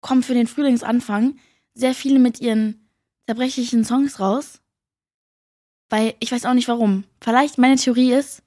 kommen 0.00 0.22
für 0.22 0.34
den 0.34 0.46
Frühlingsanfang 0.46 1.36
sehr 1.74 1.94
viele 1.94 2.18
mit 2.18 2.40
ihren 2.40 2.88
zerbrechlichen 3.26 3.84
Songs 3.84 4.20
raus. 4.20 4.60
Weil 5.88 6.14
ich 6.20 6.32
weiß 6.32 6.44
auch 6.46 6.54
nicht 6.54 6.68
warum. 6.68 7.04
Vielleicht 7.20 7.58
meine 7.58 7.76
Theorie 7.76 8.12
ist, 8.12 8.42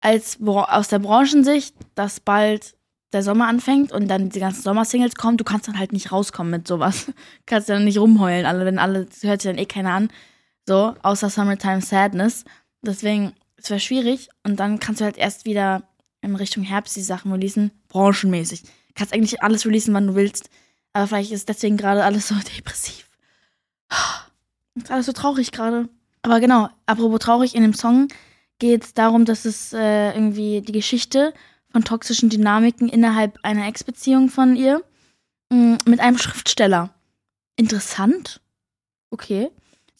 als 0.00 0.38
aus 0.40 0.88
der 0.88 0.98
Branchensicht, 0.98 1.74
dass 1.94 2.20
bald 2.20 2.76
der 3.12 3.22
Sommer 3.22 3.48
anfängt 3.48 3.92
und 3.92 4.08
dann 4.08 4.30
die 4.30 4.40
ganzen 4.40 4.62
Sommersingles 4.62 5.14
kommen, 5.16 5.36
du 5.36 5.44
kannst 5.44 5.66
dann 5.68 5.78
halt 5.78 5.92
nicht 5.92 6.12
rauskommen 6.12 6.50
mit 6.50 6.68
sowas. 6.68 7.06
Du 7.06 7.12
kannst 7.46 7.68
dann 7.68 7.84
nicht 7.84 7.98
rumheulen, 7.98 8.46
alle, 8.46 8.64
wenn 8.64 8.78
alle, 8.78 9.06
das 9.06 9.22
hört 9.22 9.42
sich 9.42 9.50
dann 9.50 9.58
eh 9.58 9.66
keiner 9.66 9.92
an. 9.92 10.10
So, 10.66 10.94
außer 11.02 11.30
Summertime 11.30 11.80
Sadness. 11.80 12.44
Deswegen, 12.82 13.34
es 13.56 13.70
wäre 13.70 13.80
schwierig 13.80 14.28
und 14.44 14.60
dann 14.60 14.78
kannst 14.78 15.00
du 15.00 15.04
halt 15.04 15.18
erst 15.18 15.44
wieder 15.44 15.82
in 16.20 16.36
Richtung 16.36 16.62
Herbst 16.62 16.96
die 16.96 17.02
Sachen 17.02 17.32
releasen, 17.32 17.72
branchenmäßig. 17.88 18.62
Du 18.62 18.68
kannst 18.94 19.12
eigentlich 19.12 19.42
alles 19.42 19.66
releasen, 19.66 19.94
wann 19.94 20.06
du 20.06 20.14
willst, 20.14 20.50
aber 20.92 21.06
vielleicht 21.06 21.32
ist 21.32 21.48
deswegen 21.48 21.76
gerade 21.76 22.04
alles 22.04 22.28
so 22.28 22.34
depressiv. 22.56 23.08
Ist 24.76 24.92
alles 24.92 25.06
so 25.06 25.12
traurig 25.12 25.50
gerade. 25.50 25.88
Aber 26.22 26.38
genau, 26.38 26.68
apropos 26.86 27.18
traurig, 27.18 27.56
in 27.56 27.62
dem 27.62 27.74
Song 27.74 28.06
geht 28.60 28.84
es 28.84 28.94
darum, 28.94 29.24
dass 29.24 29.44
es 29.44 29.72
äh, 29.72 30.12
irgendwie 30.12 30.60
die 30.60 30.72
Geschichte 30.72 31.34
von 31.72 31.84
toxischen 31.84 32.30
Dynamiken 32.30 32.88
innerhalb 32.88 33.38
einer 33.42 33.66
Ex-Beziehung 33.66 34.28
von 34.28 34.56
ihr 34.56 34.82
mm, 35.50 35.76
mit 35.86 36.00
einem 36.00 36.18
Schriftsteller 36.18 36.90
interessant. 37.56 38.40
Okay. 39.10 39.50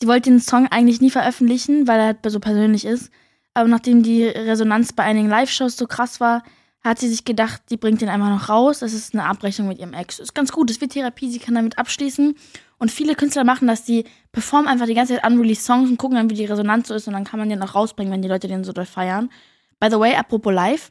Sie 0.00 0.06
wollte 0.06 0.30
den 0.30 0.40
Song 0.40 0.66
eigentlich 0.68 1.00
nie 1.00 1.10
veröffentlichen, 1.10 1.86
weil 1.86 2.00
er 2.00 2.06
halt 2.06 2.18
so 2.24 2.40
persönlich 2.40 2.86
ist. 2.86 3.10
Aber 3.52 3.68
nachdem 3.68 4.02
die 4.02 4.24
Resonanz 4.24 4.92
bei 4.92 5.02
einigen 5.02 5.28
Live-Shows 5.28 5.76
so 5.76 5.86
krass 5.86 6.20
war, 6.20 6.42
hat 6.82 6.98
sie 6.98 7.08
sich 7.08 7.26
gedacht, 7.26 7.62
die 7.68 7.76
bringt 7.76 8.00
den 8.00 8.08
einfach 8.08 8.30
noch 8.30 8.48
raus. 8.48 8.78
Das 8.78 8.94
ist 8.94 9.12
eine 9.12 9.24
Abrechnung 9.24 9.68
mit 9.68 9.78
ihrem 9.78 9.92
Ex. 9.92 10.18
Ist 10.18 10.34
ganz 10.34 10.50
gut, 10.50 10.70
es 10.70 10.80
wird 10.80 10.92
Therapie, 10.92 11.30
sie 11.30 11.38
kann 11.38 11.54
damit 11.54 11.76
abschließen. 11.76 12.34
Und 12.78 12.90
viele 12.90 13.14
Künstler 13.14 13.44
machen 13.44 13.68
das, 13.68 13.84
die 13.84 14.04
performen 14.32 14.66
einfach 14.66 14.86
die 14.86 14.94
ganze 14.94 15.14
Zeit 15.14 15.26
unreleased 15.26 15.64
Songs 15.64 15.90
und 15.90 15.98
gucken 15.98 16.16
dann, 16.16 16.30
wie 16.30 16.34
die 16.34 16.46
Resonanz 16.46 16.88
so 16.88 16.94
ist 16.94 17.06
und 17.06 17.12
dann 17.12 17.24
kann 17.24 17.38
man 17.38 17.50
den 17.50 17.62
auch 17.62 17.74
rausbringen, 17.74 18.10
wenn 18.10 18.22
die 18.22 18.28
Leute 18.28 18.48
den 18.48 18.64
so 18.64 18.72
doll 18.72 18.86
feiern. 18.86 19.30
By 19.78 19.88
the 19.90 19.98
way, 19.98 20.14
apropos 20.14 20.54
live, 20.54 20.90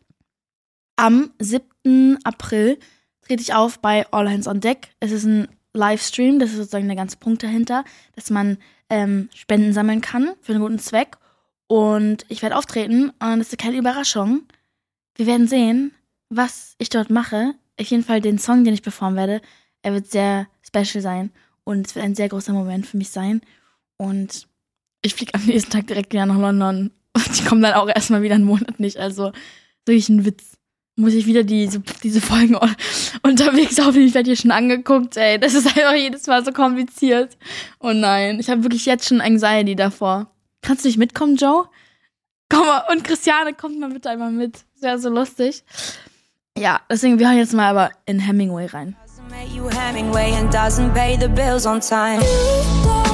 am 1.00 1.32
7. 1.40 2.18
April 2.26 2.78
trete 3.22 3.42
ich 3.42 3.54
auf 3.54 3.80
bei 3.80 4.06
All 4.12 4.30
Hands 4.30 4.48
on 4.48 4.60
Deck. 4.60 4.90
Es 5.00 5.12
ist 5.12 5.24
ein 5.24 5.48
Livestream, 5.74 6.40
das 6.40 6.50
ist 6.50 6.58
sozusagen 6.58 6.88
der 6.88 6.98
ganze 6.98 7.16
Punkt 7.16 7.42
dahinter, 7.42 7.86
dass 8.16 8.30
man 8.30 8.58
ähm, 8.90 9.30
Spenden 9.34 9.72
sammeln 9.72 10.02
kann 10.02 10.32
für 10.42 10.52
einen 10.52 10.62
guten 10.62 10.78
Zweck. 10.78 11.18
Und 11.68 12.26
ich 12.28 12.42
werde 12.42 12.58
auftreten 12.58 13.12
und 13.20 13.40
es 13.40 13.50
ist 13.50 13.58
keine 13.58 13.78
Überraschung. 13.78 14.44
Wir 15.16 15.26
werden 15.26 15.48
sehen, 15.48 15.94
was 16.30 16.76
ich 16.80 16.90
dort 16.90 17.10
mache. 17.10 17.54
Auf 17.80 17.86
jeden 17.86 18.04
Fall 18.04 18.20
den 18.20 18.38
Song, 18.38 18.66
den 18.66 18.74
ich 18.74 18.84
performen 18.84 19.16
werde. 19.16 19.42
Er 19.84 19.94
wird 19.94 20.12
sehr 20.12 20.48
special 20.64 21.02
sein 21.02 21.32
und 21.64 21.88
es 21.88 21.96
wird 21.96 22.04
ein 22.04 22.16
sehr 22.16 22.28
großer 22.28 22.52
Moment 22.52 22.86
für 22.86 22.98
mich 22.98 23.10
sein. 23.10 23.40
Und 23.96 24.48
ich 25.02 25.16
fliege 25.16 25.34
am 25.34 25.46
nächsten 25.46 25.72
Tag 25.72 25.88
direkt 25.88 26.12
wieder 26.12 26.26
nach 26.26 26.38
London. 26.40 26.92
Und 27.16 27.32
ich 27.34 27.46
komme 27.46 27.62
dann 27.62 27.74
auch 27.74 27.90
erstmal 27.90 28.22
wieder 28.22 28.36
einen 28.36 28.44
Monat 28.44 28.80
nicht. 28.80 28.98
Also 28.98 29.32
wirklich 29.86 30.10
ein 30.10 30.26
Witz. 30.26 30.59
Muss 31.00 31.14
ich 31.14 31.26
wieder 31.26 31.44
diese, 31.44 31.80
diese 32.04 32.20
Folgen 32.20 32.58
unterwegs 33.24 33.80
aufnehmen. 33.80 34.08
Ich 34.08 34.14
werde 34.14 34.28
hier 34.32 34.36
schon 34.36 34.52
angeguckt, 34.52 35.16
ey. 35.16 35.40
Das 35.40 35.54
ist 35.54 35.66
einfach 35.66 35.96
jedes 35.96 36.28
Mal 36.28 36.44
so 36.44 36.52
kompliziert. 36.52 37.38
Oh 37.80 37.94
nein, 37.94 38.38
ich 38.38 38.50
habe 38.50 38.64
wirklich 38.64 38.86
jetzt 38.86 39.08
schon 39.08 39.22
Anxiety 39.22 39.78
davor. 39.78 40.28
Kannst 40.62 40.84
du 40.84 40.90
nicht 40.90 40.98
mitkommen, 40.98 41.38
Joe? 41.38 41.70
Komm 42.50 42.68
mal, 42.68 42.84
und 42.92 43.06
Christiane, 43.06 43.54
kommt 43.54 43.80
mal 43.80 43.90
bitte 43.92 44.10
einmal 44.10 44.32
mit. 44.32 44.66
Das 44.74 44.82
wäre 44.82 45.00
so 45.00 45.10
lustig. 45.10 45.64
Ja, 46.58 46.82
deswegen, 46.92 47.18
wir 47.18 47.30
hören 47.30 47.38
jetzt 47.38 47.54
mal 47.54 47.70
aber 47.70 47.92
in 48.06 48.20
Hemingway 48.20 48.66
rein. 48.66 48.98
Äh, 52.20 53.09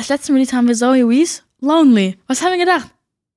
als 0.00 0.08
letzten 0.08 0.32
Release 0.32 0.56
haben 0.56 0.66
wir 0.66 0.74
Zoe 0.74 1.06
Wees, 1.10 1.44
Lonely. 1.60 2.18
Was 2.26 2.42
haben 2.42 2.52
wir 2.52 2.58
gedacht? 2.58 2.88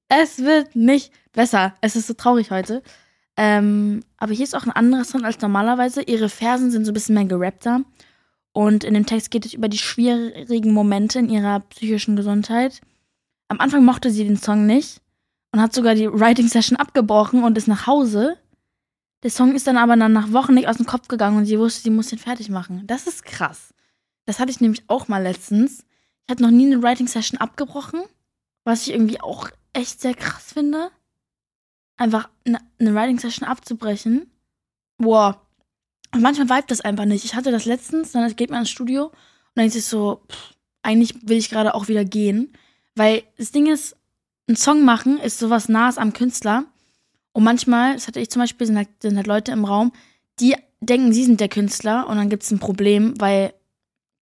Es 0.07 0.39
wird 0.39 0.77
nicht 0.77 1.11
besser. 1.33 1.75
Es 1.81 1.97
ist 1.97 2.07
so 2.07 2.13
traurig 2.13 2.51
heute. 2.51 2.81
Ähm, 3.35 4.01
aber 4.15 4.31
hier 4.31 4.45
ist 4.45 4.55
auch 4.55 4.63
ein 4.63 4.71
anderer 4.71 5.03
Song 5.03 5.25
als 5.25 5.41
normalerweise. 5.41 6.03
Ihre 6.03 6.29
Versen 6.29 6.71
sind 6.71 6.85
so 6.85 6.91
ein 6.91 6.93
bisschen 6.93 7.15
mehr 7.15 7.25
gerappter. 7.25 7.81
Und 8.53 8.85
in 8.85 8.93
dem 8.93 9.05
Text 9.05 9.29
geht 9.29 9.45
es 9.45 9.53
über 9.53 9.67
die 9.67 9.77
schwierigen 9.77 10.71
Momente 10.71 11.19
in 11.19 11.29
ihrer 11.29 11.59
psychischen 11.59 12.15
Gesundheit. 12.15 12.79
Am 13.49 13.59
Anfang 13.59 13.83
mochte 13.83 14.09
sie 14.09 14.23
den 14.23 14.37
Song 14.37 14.65
nicht 14.65 15.01
und 15.51 15.61
hat 15.61 15.73
sogar 15.73 15.95
die 15.95 16.09
Writing 16.09 16.47
Session 16.47 16.77
abgebrochen 16.77 17.43
und 17.43 17.57
ist 17.57 17.67
nach 17.67 17.87
Hause. 17.87 18.37
Der 19.23 19.31
Song 19.31 19.53
ist 19.53 19.67
dann 19.67 19.75
aber 19.75 19.97
dann 19.97 20.13
nach 20.13 20.31
Wochen 20.31 20.53
nicht 20.53 20.69
aus 20.69 20.77
dem 20.77 20.85
Kopf 20.85 21.09
gegangen 21.09 21.39
und 21.39 21.45
sie 21.45 21.59
wusste, 21.59 21.81
sie 21.81 21.89
muss 21.89 22.07
den 22.07 22.19
fertig 22.19 22.47
machen. 22.47 22.83
Das 22.87 23.05
ist 23.05 23.25
krass. 23.25 23.73
Das 24.25 24.39
hatte 24.39 24.51
ich 24.51 24.61
nämlich 24.61 24.83
auch 24.87 25.09
mal 25.09 25.21
letztens. 25.21 25.83
Ich 26.25 26.31
hatte 26.31 26.43
noch 26.43 26.51
nie 26.51 26.65
eine 26.65 26.81
Writing 26.81 27.07
Session 27.07 27.39
abgebrochen, 27.39 28.01
was 28.63 28.87
ich 28.87 28.93
irgendwie 28.93 29.21
auch 29.21 29.49
echt 29.73 30.01
sehr 30.01 30.13
krass 30.13 30.53
finde 30.53 30.91
einfach 31.97 32.29
eine, 32.45 32.59
eine 32.79 32.93
Writing 32.93 33.19
Session 33.19 33.47
abzubrechen. 33.47 34.31
Boah. 34.97 35.41
Und 36.13 36.21
manchmal 36.21 36.49
vibet 36.49 36.71
das 36.71 36.81
einfach 36.81 37.05
nicht. 37.05 37.25
Ich 37.25 37.35
hatte 37.35 37.51
das 37.51 37.65
letztens, 37.65 38.11
dann 38.11 38.35
geht 38.35 38.51
man 38.51 38.59
ins 38.59 38.69
Studio 38.69 39.05
und 39.05 39.13
dann 39.55 39.63
denkt 39.63 39.73
sich 39.73 39.85
so, 39.85 40.21
pff, 40.31 40.53
eigentlich 40.83 41.27
will 41.27 41.37
ich 41.37 41.49
gerade 41.49 41.73
auch 41.73 41.87
wieder 41.87 42.05
gehen. 42.05 42.53
Weil 42.95 43.23
das 43.37 43.51
Ding 43.51 43.67
ist, 43.67 43.95
ein 44.47 44.55
Song 44.55 44.83
machen 44.83 45.19
ist 45.19 45.39
sowas 45.39 45.69
nahes 45.69 45.97
am 45.97 46.13
Künstler. 46.13 46.65
Und 47.31 47.43
manchmal, 47.43 47.93
das 47.93 48.07
hatte 48.07 48.19
ich 48.19 48.29
zum 48.29 48.41
Beispiel, 48.41 48.67
sind 48.67 48.77
halt, 48.77 48.89
sind 49.01 49.17
halt 49.17 49.27
Leute 49.27 49.51
im 49.51 49.65
Raum, 49.65 49.91
die 50.39 50.55
denken, 50.81 51.13
sie 51.13 51.23
sind 51.23 51.39
der 51.39 51.49
Künstler 51.49 52.07
und 52.07 52.17
dann 52.17 52.29
gibt 52.29 52.43
es 52.43 52.51
ein 52.51 52.59
Problem, 52.59 53.13
weil 53.19 53.53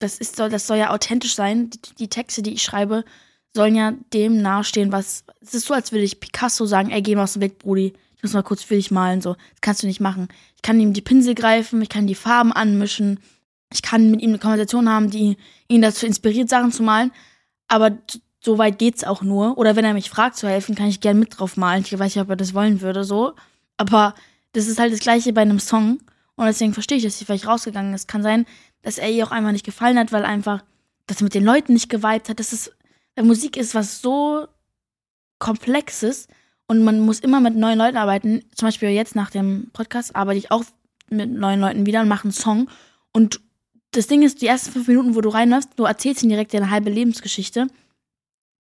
das 0.02 0.18
ist 0.18 0.40
das 0.40 0.68
soll 0.68 0.78
ja 0.78 0.92
authentisch 0.92 1.36
sein. 1.36 1.70
Die, 1.70 1.96
die 2.00 2.08
Texte, 2.08 2.42
die 2.42 2.54
ich 2.54 2.64
schreibe, 2.64 3.04
sollen 3.54 3.76
ja 3.76 3.94
dem 4.14 4.42
nahestehen, 4.42 4.92
was. 4.92 5.24
Es 5.42 5.54
ist 5.54 5.68
so, 5.68 5.74
als 5.74 5.92
würde 5.92 6.04
ich 6.04 6.20
Picasso 6.20 6.66
sagen, 6.66 6.90
ey, 6.90 7.02
geh 7.02 7.16
mal 7.16 7.24
aus 7.24 7.34
dem 7.34 7.42
Weg, 7.42 7.60
Brudi. 7.60 7.94
Ich 8.16 8.24
muss 8.24 8.34
mal 8.34 8.44
kurz 8.44 8.64
für 8.64 8.76
dich 8.76 8.92
malen. 8.92 9.22
So. 9.22 9.34
Das 9.34 9.62
kannst 9.62 9.84
du 9.84 9.88
nicht 9.88 10.00
machen. 10.00 10.28
Ich 10.56 10.62
kann 10.62 10.80
ihm 10.80 10.94
die 10.94 11.02
Pinsel 11.02 11.36
greifen, 11.36 11.82
ich 11.82 11.90
kann 11.90 12.08
die 12.08 12.16
Farben 12.16 12.52
anmischen, 12.52 13.20
ich 13.74 13.82
kann 13.82 14.12
mit 14.12 14.22
ihm 14.22 14.30
eine 14.30 14.40
Konversation 14.40 14.90
haben, 14.90 15.10
die 15.10 15.38
ihn 15.68 15.82
dazu 15.82 16.06
inspiriert, 16.06 16.50
Sachen 16.50 16.72
zu 16.72 16.84
malen. 16.84 17.12
Aber 17.68 17.98
so 18.42 18.58
weit 18.58 18.80
geht's 18.80 19.04
auch 19.04 19.22
nur. 19.22 19.58
Oder 19.58 19.76
wenn 19.76 19.86
er 19.86 19.94
mich 19.94 20.10
fragt 20.10 20.36
zu 20.36 20.48
helfen, 20.48 20.76
kann 20.76 20.88
ich 20.88 21.00
gern 21.00 21.20
mit 21.20 21.40
drauf 21.40 21.58
malen. 21.58 21.84
Ich 21.86 21.98
weiß 21.98 22.16
nicht, 22.16 22.24
ob 22.24 22.30
er 22.30 22.36
das 22.36 22.54
wollen 22.54 22.82
würde, 22.82 23.04
so. 23.04 23.34
Aber 23.78 24.14
das 24.54 24.68
ist 24.68 24.80
halt 24.80 24.92
das 24.94 25.00
Gleiche 25.00 25.34
bei 25.34 25.42
einem 25.42 25.60
Song. 25.60 26.00
Und 26.36 26.46
deswegen 26.46 26.74
verstehe 26.74 26.98
ich, 26.98 27.04
dass 27.04 27.18
sie 27.18 27.26
vielleicht 27.26 27.48
rausgegangen 27.48 27.94
ist. 27.94 28.08
Kann 28.08 28.24
sein, 28.24 28.46
dass 28.82 28.98
er 28.98 29.10
ihr 29.10 29.26
auch 29.26 29.32
einfach 29.32 29.52
nicht 29.52 29.66
gefallen 29.66 29.98
hat, 29.98 30.12
weil 30.12 30.26
einfach 30.26 30.64
das 31.08 31.22
mit 31.22 31.34
den 31.34 31.44
Leuten 31.44 31.74
nicht 31.74 31.90
geweibt 31.90 32.30
hat. 32.30 32.40
Das 32.40 32.54
ist 32.54 32.74
weil 33.16 33.26
Musik 33.26 33.58
ist 33.58 33.76
was 33.76 34.02
so 34.02 34.48
Komplexes 35.40 36.28
und 36.68 36.84
man 36.84 37.00
muss 37.02 37.20
immer 37.20 37.40
mit 37.40 37.56
neuen 37.56 37.78
Leuten 37.78 37.98
arbeiten. 37.98 38.44
Zum 38.56 38.68
Beispiel 38.68 38.90
jetzt 38.90 39.16
nach 39.16 39.30
dem 39.30 39.70
Podcast 39.74 40.16
arbeite 40.16 40.38
ich 40.38 40.52
auch 40.52 40.64
mit 41.10 41.30
neuen 41.30 41.60
Leuten 41.60 41.86
wieder 41.86 42.02
und 42.02 42.08
mache 42.08 42.24
einen 42.24 42.32
Song. 42.32 42.70
Und 43.12 43.42
das 43.92 44.08
Ding 44.08 44.22
ist, 44.22 44.42
die 44.42 44.48
ersten 44.48 44.72
fünf 44.72 44.88
Minuten, 44.88 45.16
wo 45.16 45.22
du 45.22 45.30
reinläufst, 45.30 45.72
du 45.76 45.84
erzählst 45.84 46.24
ihnen 46.24 46.30
direkt 46.30 46.54
deine 46.54 46.70
halbe 46.70 46.90
Lebensgeschichte, 46.90 47.68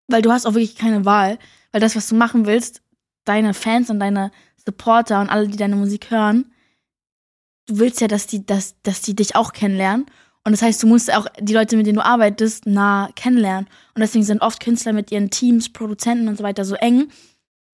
weil 0.09 0.23
du 0.23 0.33
hast 0.33 0.47
auch 0.47 0.55
wirklich 0.55 0.75
keine 0.75 1.05
Wahl, 1.05 1.39
weil 1.71 1.81
das, 1.81 1.95
was 1.95 2.09
du 2.09 2.17
machen 2.17 2.47
willst, 2.47 2.83
deine 3.25 3.55
Fans 3.55 3.91
und 3.91 4.01
deine 4.01 4.33
Supporter 4.57 5.21
und 5.21 5.29
alle, 5.29 5.47
die 5.47 5.57
deine 5.57 5.77
Musik 5.77 6.11
hören, 6.11 6.53
du 7.71 7.79
willst 7.79 8.01
ja, 8.01 8.09
dass 8.09 8.27
die, 8.27 8.45
dass, 8.45 8.75
dass 8.83 9.01
die 9.03 9.15
dich 9.15 9.37
auch 9.37 9.53
kennenlernen. 9.53 10.07
Und 10.45 10.53
das 10.53 10.63
heißt, 10.63 10.83
du 10.83 10.87
musst 10.87 11.13
auch 11.13 11.27
die 11.39 11.53
Leute, 11.53 11.77
mit 11.77 11.87
denen 11.87 11.97
du 11.97 12.05
arbeitest, 12.05 12.67
nah 12.67 13.11
kennenlernen. 13.15 13.69
Und 13.95 14.01
deswegen 14.01 14.25
sind 14.25 14.43
oft 14.43 14.61
Künstler 14.63 14.93
mit 14.93 15.13
ihren 15.13 15.31
Teams, 15.31 15.69
Produzenten 15.69 16.29
und 16.29 16.39
so 16.39 16.45
weiter 16.45 16.65
so 16.65 16.75
eng, 16.77 17.09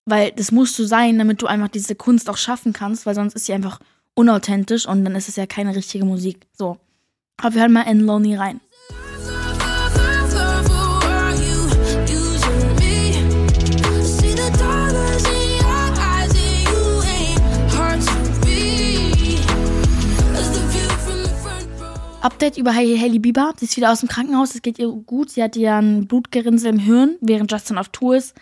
weil 0.05 0.31
das 0.31 0.51
musst 0.51 0.77
du 0.77 0.83
sein, 0.83 1.17
damit 1.17 1.41
du 1.41 1.47
einfach 1.47 1.69
diese 1.69 1.95
Kunst 1.95 2.29
auch 2.29 2.37
schaffen 2.37 2.73
kannst, 2.73 3.05
weil 3.05 3.15
sonst 3.15 3.35
ist 3.35 3.45
sie 3.45 3.53
einfach 3.53 3.79
unauthentisch 4.15 4.87
und 4.87 5.05
dann 5.05 5.15
ist 5.15 5.29
es 5.29 5.37
ja 5.37 5.45
keine 5.45 5.75
richtige 5.75 6.05
Musik. 6.05 6.47
So. 6.53 6.77
Aber 7.37 7.53
wir 7.53 7.61
hören 7.61 7.73
mal 7.73 7.83
in 7.83 8.01
Lonely 8.01 8.35
rein. 8.35 8.59
Update 22.21 22.57
über 22.57 22.73
Hailey 22.73 23.19
Bieber. 23.19 23.53
Sie 23.57 23.65
ist 23.65 23.77
wieder 23.77 23.91
aus 23.91 23.99
dem 23.99 24.09
Krankenhaus. 24.09 24.55
Es 24.55 24.61
geht 24.61 24.79
ihr 24.79 24.87
gut. 24.89 25.29
Sie 25.29 25.43
hatte 25.43 25.59
ja 25.59 25.77
ein 25.77 26.07
Blutgerinnsel 26.07 26.73
im 26.73 26.79
Hirn, 26.79 27.15
während 27.21 27.51
Justin 27.51 27.77
auf 27.77 27.89
Tour 27.89 28.17
ist. 28.17 28.35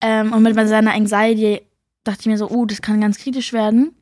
Ähm, 0.00 0.32
und 0.32 0.42
mit 0.42 0.54
seiner 0.54 0.92
Anxiety 0.92 1.62
dachte 2.04 2.20
ich 2.20 2.26
mir 2.26 2.36
so, 2.36 2.50
oh, 2.50 2.66
das 2.66 2.82
kann 2.82 3.00
ganz 3.00 3.18
kritisch 3.18 3.52
werden. 3.52 3.94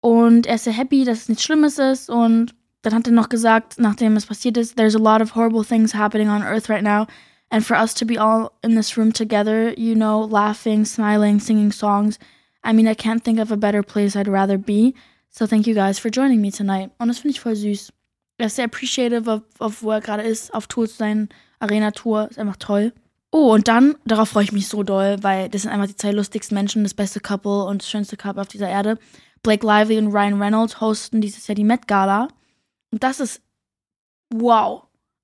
Und 0.00 0.46
er 0.46 0.56
ist 0.56 0.64
sehr 0.64 0.72
happy, 0.72 1.04
dass 1.04 1.22
es 1.22 1.28
nichts 1.28 1.44
Schlimmes 1.44 1.78
ist. 1.78 2.10
Und 2.10 2.54
dann 2.82 2.94
hat 2.94 3.06
er 3.06 3.12
noch 3.12 3.28
gesagt, 3.28 3.78
nachdem 3.78 4.16
es 4.16 4.26
passiert 4.26 4.56
ist, 4.56 4.76
there's 4.76 4.96
a 4.96 4.98
lot 4.98 5.22
of 5.22 5.34
horrible 5.34 5.64
things 5.64 5.94
happening 5.94 6.28
on 6.28 6.42
Earth 6.42 6.68
right 6.68 6.84
now. 6.84 7.06
And 7.48 7.64
for 7.64 7.76
us 7.76 7.94
to 7.94 8.04
be 8.04 8.20
all 8.20 8.50
in 8.62 8.74
this 8.74 8.96
room 8.96 9.12
together, 9.12 9.72
you 9.78 9.94
know, 9.94 10.26
laughing, 10.26 10.84
smiling, 10.84 11.38
singing 11.38 11.70
songs. 11.70 12.18
I 12.64 12.72
mean, 12.72 12.88
I 12.88 12.94
can't 12.94 13.22
think 13.22 13.38
of 13.38 13.52
a 13.52 13.56
better 13.56 13.84
place 13.84 14.16
I'd 14.16 14.28
rather 14.28 14.58
be. 14.58 14.94
So 15.30 15.46
thank 15.46 15.66
you 15.66 15.74
guys 15.74 16.00
for 16.00 16.10
joining 16.10 16.40
me 16.40 16.50
tonight. 16.50 16.90
Und 16.98 17.08
das 17.08 17.20
finde 17.20 17.32
ich 17.32 17.40
voll 17.40 17.54
süß 17.54 17.92
er 18.38 18.46
ist 18.46 18.56
sehr 18.56 18.66
appreciative 18.66 19.32
auf, 19.32 19.42
auf 19.58 19.82
wo 19.82 19.90
er 19.90 20.00
gerade 20.00 20.22
ist, 20.22 20.52
auf 20.52 20.66
Tour 20.66 20.88
zu 20.88 20.96
sein, 20.96 21.28
Arena-Tour, 21.58 22.28
ist 22.30 22.38
einfach 22.38 22.56
toll. 22.56 22.92
Oh, 23.32 23.52
und 23.52 23.68
dann, 23.68 23.96
darauf 24.04 24.30
freue 24.30 24.44
ich 24.44 24.52
mich 24.52 24.68
so 24.68 24.82
doll, 24.82 25.18
weil 25.22 25.48
das 25.48 25.62
sind 25.62 25.70
einfach 25.70 25.88
die 25.88 25.96
zwei 25.96 26.12
lustigsten 26.12 26.54
Menschen, 26.54 26.84
das 26.84 26.94
beste 26.94 27.20
Couple 27.20 27.64
und 27.64 27.82
das 27.82 27.90
schönste 27.90 28.16
Couple 28.16 28.40
auf 28.40 28.48
dieser 28.48 28.68
Erde. 28.68 28.98
Blake 29.42 29.66
Lively 29.66 29.98
und 29.98 30.12
Ryan 30.12 30.40
Reynolds 30.40 30.80
hosten 30.80 31.20
dieses 31.20 31.46
Jahr 31.46 31.54
die 31.54 31.64
Met 31.64 31.86
Gala. 31.86 32.28
Und 32.90 33.02
das 33.02 33.20
ist 33.20 33.42
wow. 34.32 34.82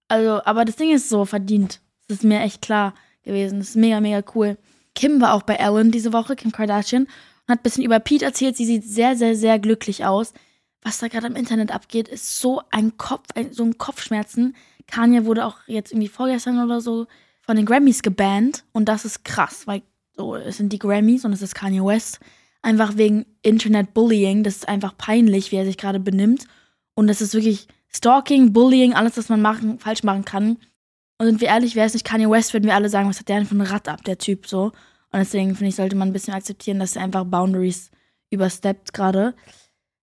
Also, 0.08 0.42
aber 0.44 0.64
das 0.64 0.76
Ding 0.76 0.92
ist 0.92 1.08
so 1.08 1.24
verdient. 1.24 1.80
Das 2.08 2.18
ist 2.18 2.24
mir 2.24 2.40
echt 2.40 2.60
klar 2.62 2.94
gewesen. 3.22 3.58
Das 3.58 3.70
ist 3.70 3.76
mega, 3.76 4.00
mega 4.00 4.22
cool. 4.34 4.58
Kim 4.94 5.20
war 5.20 5.32
auch 5.34 5.42
bei 5.42 5.54
Ellen 5.54 5.90
diese 5.90 6.12
Woche, 6.12 6.36
Kim 6.36 6.52
Kardashian, 6.52 7.04
und 7.04 7.48
hat 7.48 7.60
ein 7.60 7.62
bisschen 7.62 7.84
über 7.84 7.98
Pete 7.98 8.24
erzählt. 8.24 8.56
Sie 8.56 8.66
sieht 8.66 8.84
sehr, 8.84 9.16
sehr, 9.16 9.36
sehr 9.36 9.58
glücklich 9.58 10.04
aus 10.04 10.34
was 10.82 10.98
da 10.98 11.08
gerade 11.08 11.28
im 11.28 11.36
Internet 11.36 11.72
abgeht, 11.72 12.08
ist 12.08 12.38
so 12.38 12.62
ein 12.70 12.96
Kopf, 12.96 13.28
ein, 13.34 13.52
so 13.52 13.64
ein 13.64 13.78
Kopfschmerzen. 13.78 14.56
Kanye 14.86 15.24
wurde 15.24 15.46
auch 15.46 15.58
jetzt 15.66 15.92
irgendwie 15.92 16.08
vorgestern 16.08 16.62
oder 16.62 16.80
so 16.80 17.06
von 17.40 17.56
den 17.56 17.66
Grammys 17.66 18.02
gebannt 18.02 18.64
und 18.72 18.88
das 18.88 19.04
ist 19.04 19.24
krass, 19.24 19.66
weil 19.66 19.82
so, 20.16 20.36
es 20.36 20.56
sind 20.56 20.72
die 20.72 20.78
Grammys 20.78 21.24
und 21.24 21.32
es 21.32 21.42
ist 21.42 21.54
Kanye 21.54 21.84
West. 21.84 22.20
Einfach 22.60 22.96
wegen 22.96 23.26
Internet-Bullying. 23.42 24.44
Das 24.44 24.56
ist 24.56 24.68
einfach 24.68 24.96
peinlich, 24.96 25.50
wie 25.50 25.56
er 25.56 25.64
sich 25.64 25.78
gerade 25.78 25.98
benimmt. 25.98 26.46
Und 26.94 27.08
das 27.08 27.20
ist 27.20 27.34
wirklich 27.34 27.66
Stalking, 27.88 28.52
Bullying, 28.52 28.94
alles, 28.94 29.16
was 29.16 29.28
man 29.28 29.42
machen, 29.42 29.78
falsch 29.78 30.02
machen 30.02 30.24
kann. 30.24 30.58
Und 31.18 31.26
sind 31.26 31.40
wir 31.40 31.48
ehrlich, 31.48 31.74
wäre 31.74 31.86
es 31.86 31.94
nicht 31.94 32.06
Kanye 32.06 32.30
West, 32.30 32.52
würden 32.52 32.66
wir 32.66 32.74
alle 32.74 32.88
sagen, 32.88 33.08
was 33.08 33.18
hat 33.18 33.28
der 33.28 33.38
denn 33.38 33.46
für 33.46 33.56
ein 33.56 33.62
Rad 33.62 33.88
ab, 33.88 34.04
der 34.04 34.18
Typ 34.18 34.46
so. 34.46 34.72
Und 35.12 35.18
deswegen 35.18 35.54
finde 35.54 35.68
ich, 35.68 35.76
sollte 35.76 35.96
man 35.96 36.08
ein 36.08 36.12
bisschen 36.12 36.34
akzeptieren, 36.34 36.78
dass 36.78 36.96
er 36.96 37.02
einfach 37.02 37.24
Boundaries 37.24 37.90
übersteppt 38.30 38.92
gerade. 38.92 39.34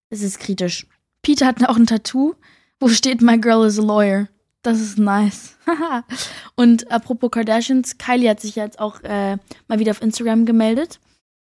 Es 0.10 0.22
ist 0.22 0.40
kritisch. 0.40 0.88
Peter 1.22 1.46
hat 1.46 1.64
auch 1.68 1.76
ein 1.76 1.86
Tattoo, 1.86 2.36
wo 2.80 2.88
steht 2.88 3.22
My 3.22 3.38
Girl 3.38 3.66
is 3.66 3.80
a 3.80 3.84
Lawyer. 3.84 4.28
Das 4.62 4.80
ist 4.80 4.98
nice. 4.98 5.58
und 6.56 6.92
apropos 6.92 7.32
Kardashians, 7.32 7.98
Kylie 7.98 8.30
hat 8.30 8.42
sich 8.42 8.56
jetzt 8.56 8.80
auch 8.80 9.02
äh, 9.04 9.38
mal 9.68 9.80
wieder 9.80 9.92
auf 9.92 10.02
Instagram 10.02 10.46
gemeldet. 10.46 11.00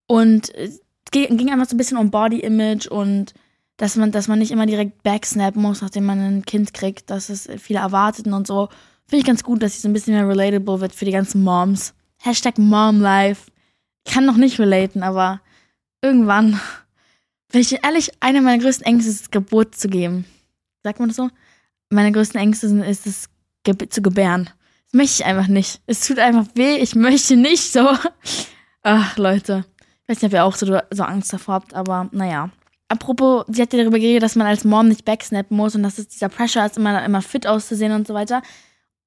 Und 0.07 0.53
es 0.53 0.81
ging 1.11 1.51
einfach 1.51 1.67
so 1.67 1.75
ein 1.75 1.77
bisschen 1.77 1.97
um 1.97 2.11
Body 2.11 2.39
Image 2.39 2.87
und 2.87 3.33
dass 3.77 3.95
man, 3.95 4.11
dass 4.11 4.27
man 4.27 4.39
nicht 4.39 4.51
immer 4.51 4.65
direkt 4.65 5.03
backsnappen 5.03 5.61
muss, 5.61 5.81
nachdem 5.81 6.05
man 6.05 6.19
ein 6.19 6.45
Kind 6.45 6.73
kriegt, 6.73 7.09
dass 7.09 7.29
es 7.29 7.47
viele 7.57 7.79
erwarteten 7.79 8.33
und 8.33 8.47
so. 8.47 8.69
Finde 9.07 9.21
ich 9.21 9.25
ganz 9.25 9.43
gut, 9.43 9.61
dass 9.61 9.73
sie 9.73 9.81
so 9.81 9.87
ein 9.87 9.93
bisschen 9.93 10.13
mehr 10.13 10.27
relatable 10.27 10.81
wird 10.81 10.93
für 10.93 11.05
die 11.05 11.11
ganzen 11.11 11.43
Moms. 11.43 11.93
Hashtag 12.21 12.57
MomLife. 12.57 13.51
Ich 14.05 14.13
kann 14.13 14.25
noch 14.25 14.37
nicht 14.37 14.59
relaten, 14.59 15.03
aber 15.03 15.41
irgendwann. 16.01 16.59
Wenn 17.49 17.61
ich 17.61 17.83
ehrlich, 17.83 18.11
eine 18.19 18.41
meiner 18.41 18.61
größten 18.61 18.85
Ängste 18.85 19.09
ist, 19.09 19.31
Geburt 19.31 19.75
zu 19.75 19.87
geben. 19.87 20.25
Sagt 20.83 20.99
man 20.99 21.09
das 21.09 21.17
so? 21.17 21.29
Meine 21.89 22.11
größten 22.11 22.39
Ängste 22.39 22.67
sind, 22.67 22.81
ist 22.81 23.07
es, 23.07 23.29
zu 23.89 24.01
gebären. 24.01 24.49
Das 24.85 24.93
möchte 24.93 25.21
ich 25.21 25.25
einfach 25.25 25.47
nicht. 25.47 25.81
Es 25.85 26.05
tut 26.05 26.19
einfach 26.19 26.47
weh. 26.55 26.77
Ich 26.77 26.95
möchte 26.95 27.35
nicht 27.35 27.71
so. 27.71 27.89
Ach, 28.83 29.17
Leute. 29.17 29.65
Ich 30.03 30.09
weiß 30.09 30.21
nicht, 30.21 30.31
ob 30.31 30.33
ihr 30.33 30.45
auch 30.45 30.55
so, 30.55 30.79
so 30.91 31.03
Angst 31.03 31.33
davor 31.33 31.55
habt, 31.55 31.73
aber 31.73 32.09
naja. 32.11 32.49
Apropos, 32.89 33.43
sie 33.49 33.61
hat 33.61 33.73
ja 33.73 33.79
darüber 33.79 33.99
geredet, 33.99 34.23
dass 34.23 34.35
man 34.35 34.47
als 34.47 34.63
Mom 34.63 34.87
nicht 34.87 35.03
backsnappen 35.03 35.57
muss 35.57 35.75
und 35.75 35.83
dass 35.83 35.97
es 35.97 36.07
dieser 36.07 36.29
Pressure 36.29 36.65
ist, 36.65 36.77
immer, 36.77 37.03
immer 37.03 37.21
fit 37.21 37.45
auszusehen 37.45 37.91
und 37.91 38.07
so 38.07 38.13
weiter. 38.13 38.41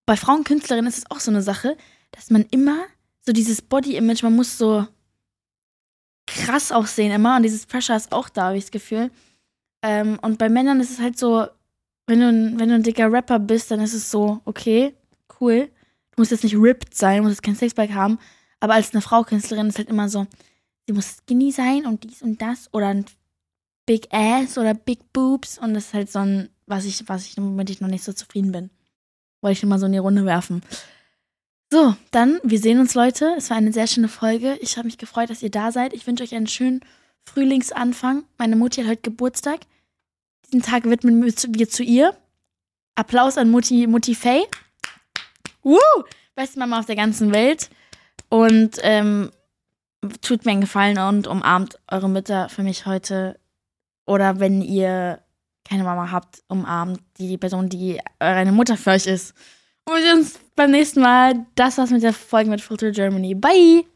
Bei 0.05 0.17
Frauenkünstlerinnen 0.17 0.89
ist 0.89 0.99
es 0.99 1.11
auch 1.11 1.21
so 1.21 1.31
eine 1.31 1.41
Sache, 1.41 1.77
dass 2.13 2.29
man 2.29 2.45
immer 2.51 2.77
so 3.23 3.33
dieses 3.33 3.63
Body-Image, 3.63 4.23
man 4.23 4.37
muss 4.37 4.59
so 4.59 4.87
krass 6.31 6.73
aussehen 6.73 7.13
immer 7.13 7.37
und 7.37 7.43
dieses 7.43 7.67
Pressure 7.67 7.97
ist 7.97 8.13
auch 8.13 8.29
da, 8.29 8.45
habe 8.47 8.57
ich 8.57 8.65
das 8.65 8.71
Gefühl. 8.71 9.11
Ähm, 9.83 10.19
und 10.23 10.39
bei 10.39 10.49
Männern 10.49 10.81
ist 10.81 10.91
es 10.91 11.01
halt 11.01 11.19
so, 11.19 11.47
wenn 12.07 12.21
du, 12.21 12.59
wenn 12.59 12.69
du 12.69 12.75
ein 12.75 12.83
dicker 12.83 13.11
Rapper 13.11 13.39
bist, 13.39 13.71
dann 13.71 13.81
ist 13.81 13.95
es 13.95 14.11
so, 14.11 14.41
okay, 14.45 14.95
cool. 15.41 15.71
Du 16.13 16.21
musst 16.21 16.33
jetzt 16.33 16.45
nicht 16.45 16.57
ripped 16.57 16.95
sein, 16.95 17.19
du 17.19 17.23
musst 17.23 17.37
jetzt 17.37 17.43
kein 17.43 17.55
Sixpack 17.55 17.93
haben. 17.93 18.19
Aber 18.59 18.75
als 18.75 18.93
eine 18.93 19.01
Frau 19.01 19.23
Künstlerin 19.23 19.69
ist 19.69 19.79
halt 19.79 19.89
immer 19.89 20.09
so, 20.09 20.27
sie 20.87 20.93
muss 20.93 21.19
skinny 21.19 21.53
sein 21.53 21.87
und 21.87 22.05
dies 22.05 22.23
und 22.23 22.43
das 22.43 22.69
oder 22.73 22.89
ein 22.89 23.05
Big 23.87 24.13
Ass 24.13 24.59
oder 24.59 24.75
Big 24.75 25.13
Boobs. 25.13 25.59
Und 25.59 25.75
das 25.75 25.87
ist 25.87 25.95
halt 25.95 26.11
so 26.11 26.19
ein, 26.19 26.51
was 26.67 26.85
ich, 26.85 27.09
was 27.09 27.27
ich, 27.27 27.37
womit 27.37 27.71
ich 27.71 27.81
noch 27.81 27.89
nicht 27.89 28.05
so 28.05 28.13
zufrieden 28.13 28.53
bin. 28.53 28.71
Wollte 29.41 29.53
ich 29.53 29.63
immer 29.63 29.79
so 29.79 29.87
in 29.87 29.93
die 29.93 29.99
Runde 29.99 30.27
werfen. 30.27 30.63
So, 31.73 31.95
dann, 32.11 32.41
wir 32.43 32.59
sehen 32.59 32.81
uns, 32.81 32.95
Leute. 32.95 33.33
Es 33.39 33.49
war 33.49 33.57
eine 33.57 33.73
sehr 33.73 33.87
schöne 33.87 34.09
Folge. 34.09 34.59
Ich 34.61 34.77
habe 34.77 34.87
mich 34.87 34.99
gefreut, 34.99 35.31
dass 35.31 35.43
ihr 35.43 35.53
da 35.53 35.71
seid. 35.71 35.93
Ich 35.93 36.05
wünsche 36.05 36.25
euch 36.25 36.35
einen 36.35 36.49
schönen 36.49 36.81
Frühlingsanfang. 37.25 38.25
Meine 38.39 38.57
Mutti 38.57 38.81
hat 38.81 38.91
heute 38.91 39.03
Geburtstag. 39.03 39.61
Diesen 40.47 40.63
Tag 40.63 40.85
widmen 40.85 41.23
wir 41.23 41.69
zu 41.69 41.83
ihr. 41.85 42.17
Applaus 42.97 43.39
an 43.39 43.53
Mutti, 43.53 43.87
Mutti 43.87 44.17
Faye. 44.17 44.49
Woo! 45.63 45.79
Beste 46.35 46.59
Mama 46.59 46.81
auf 46.81 46.87
der 46.87 46.97
ganzen 46.97 47.33
Welt. 47.33 47.71
Und 48.29 48.79
ähm, 48.83 49.31
tut 50.23 50.45
mir 50.45 50.53
einen 50.53 50.63
Gefallen 50.63 50.99
und 50.99 51.29
umarmt 51.29 51.79
eure 51.89 52.09
Mütter 52.09 52.49
für 52.49 52.65
mich 52.65 52.87
heute. 52.87 53.39
Oder 54.07 54.41
wenn 54.41 54.61
ihr 54.61 55.23
keine 55.65 55.85
Mama 55.85 56.11
habt, 56.11 56.43
umarmt 56.49 57.01
die 57.19 57.39
Person, 57.39 57.69
die 57.69 58.01
eure 58.19 58.51
Mutter 58.51 58.77
für 58.77 58.91
euch 58.91 59.07
ist. 59.07 59.35
Wir 59.93 60.03
sehen 60.03 60.19
uns 60.19 60.39
beim 60.55 60.71
nächsten 60.71 61.01
Mal. 61.01 61.47
Das 61.57 61.77
war's 61.77 61.91
mit 61.91 62.03
der 62.03 62.13
Folge 62.13 62.49
mit 62.49 62.61
Filter 62.61 62.93
Germany. 62.93 63.35
Bye! 63.35 63.90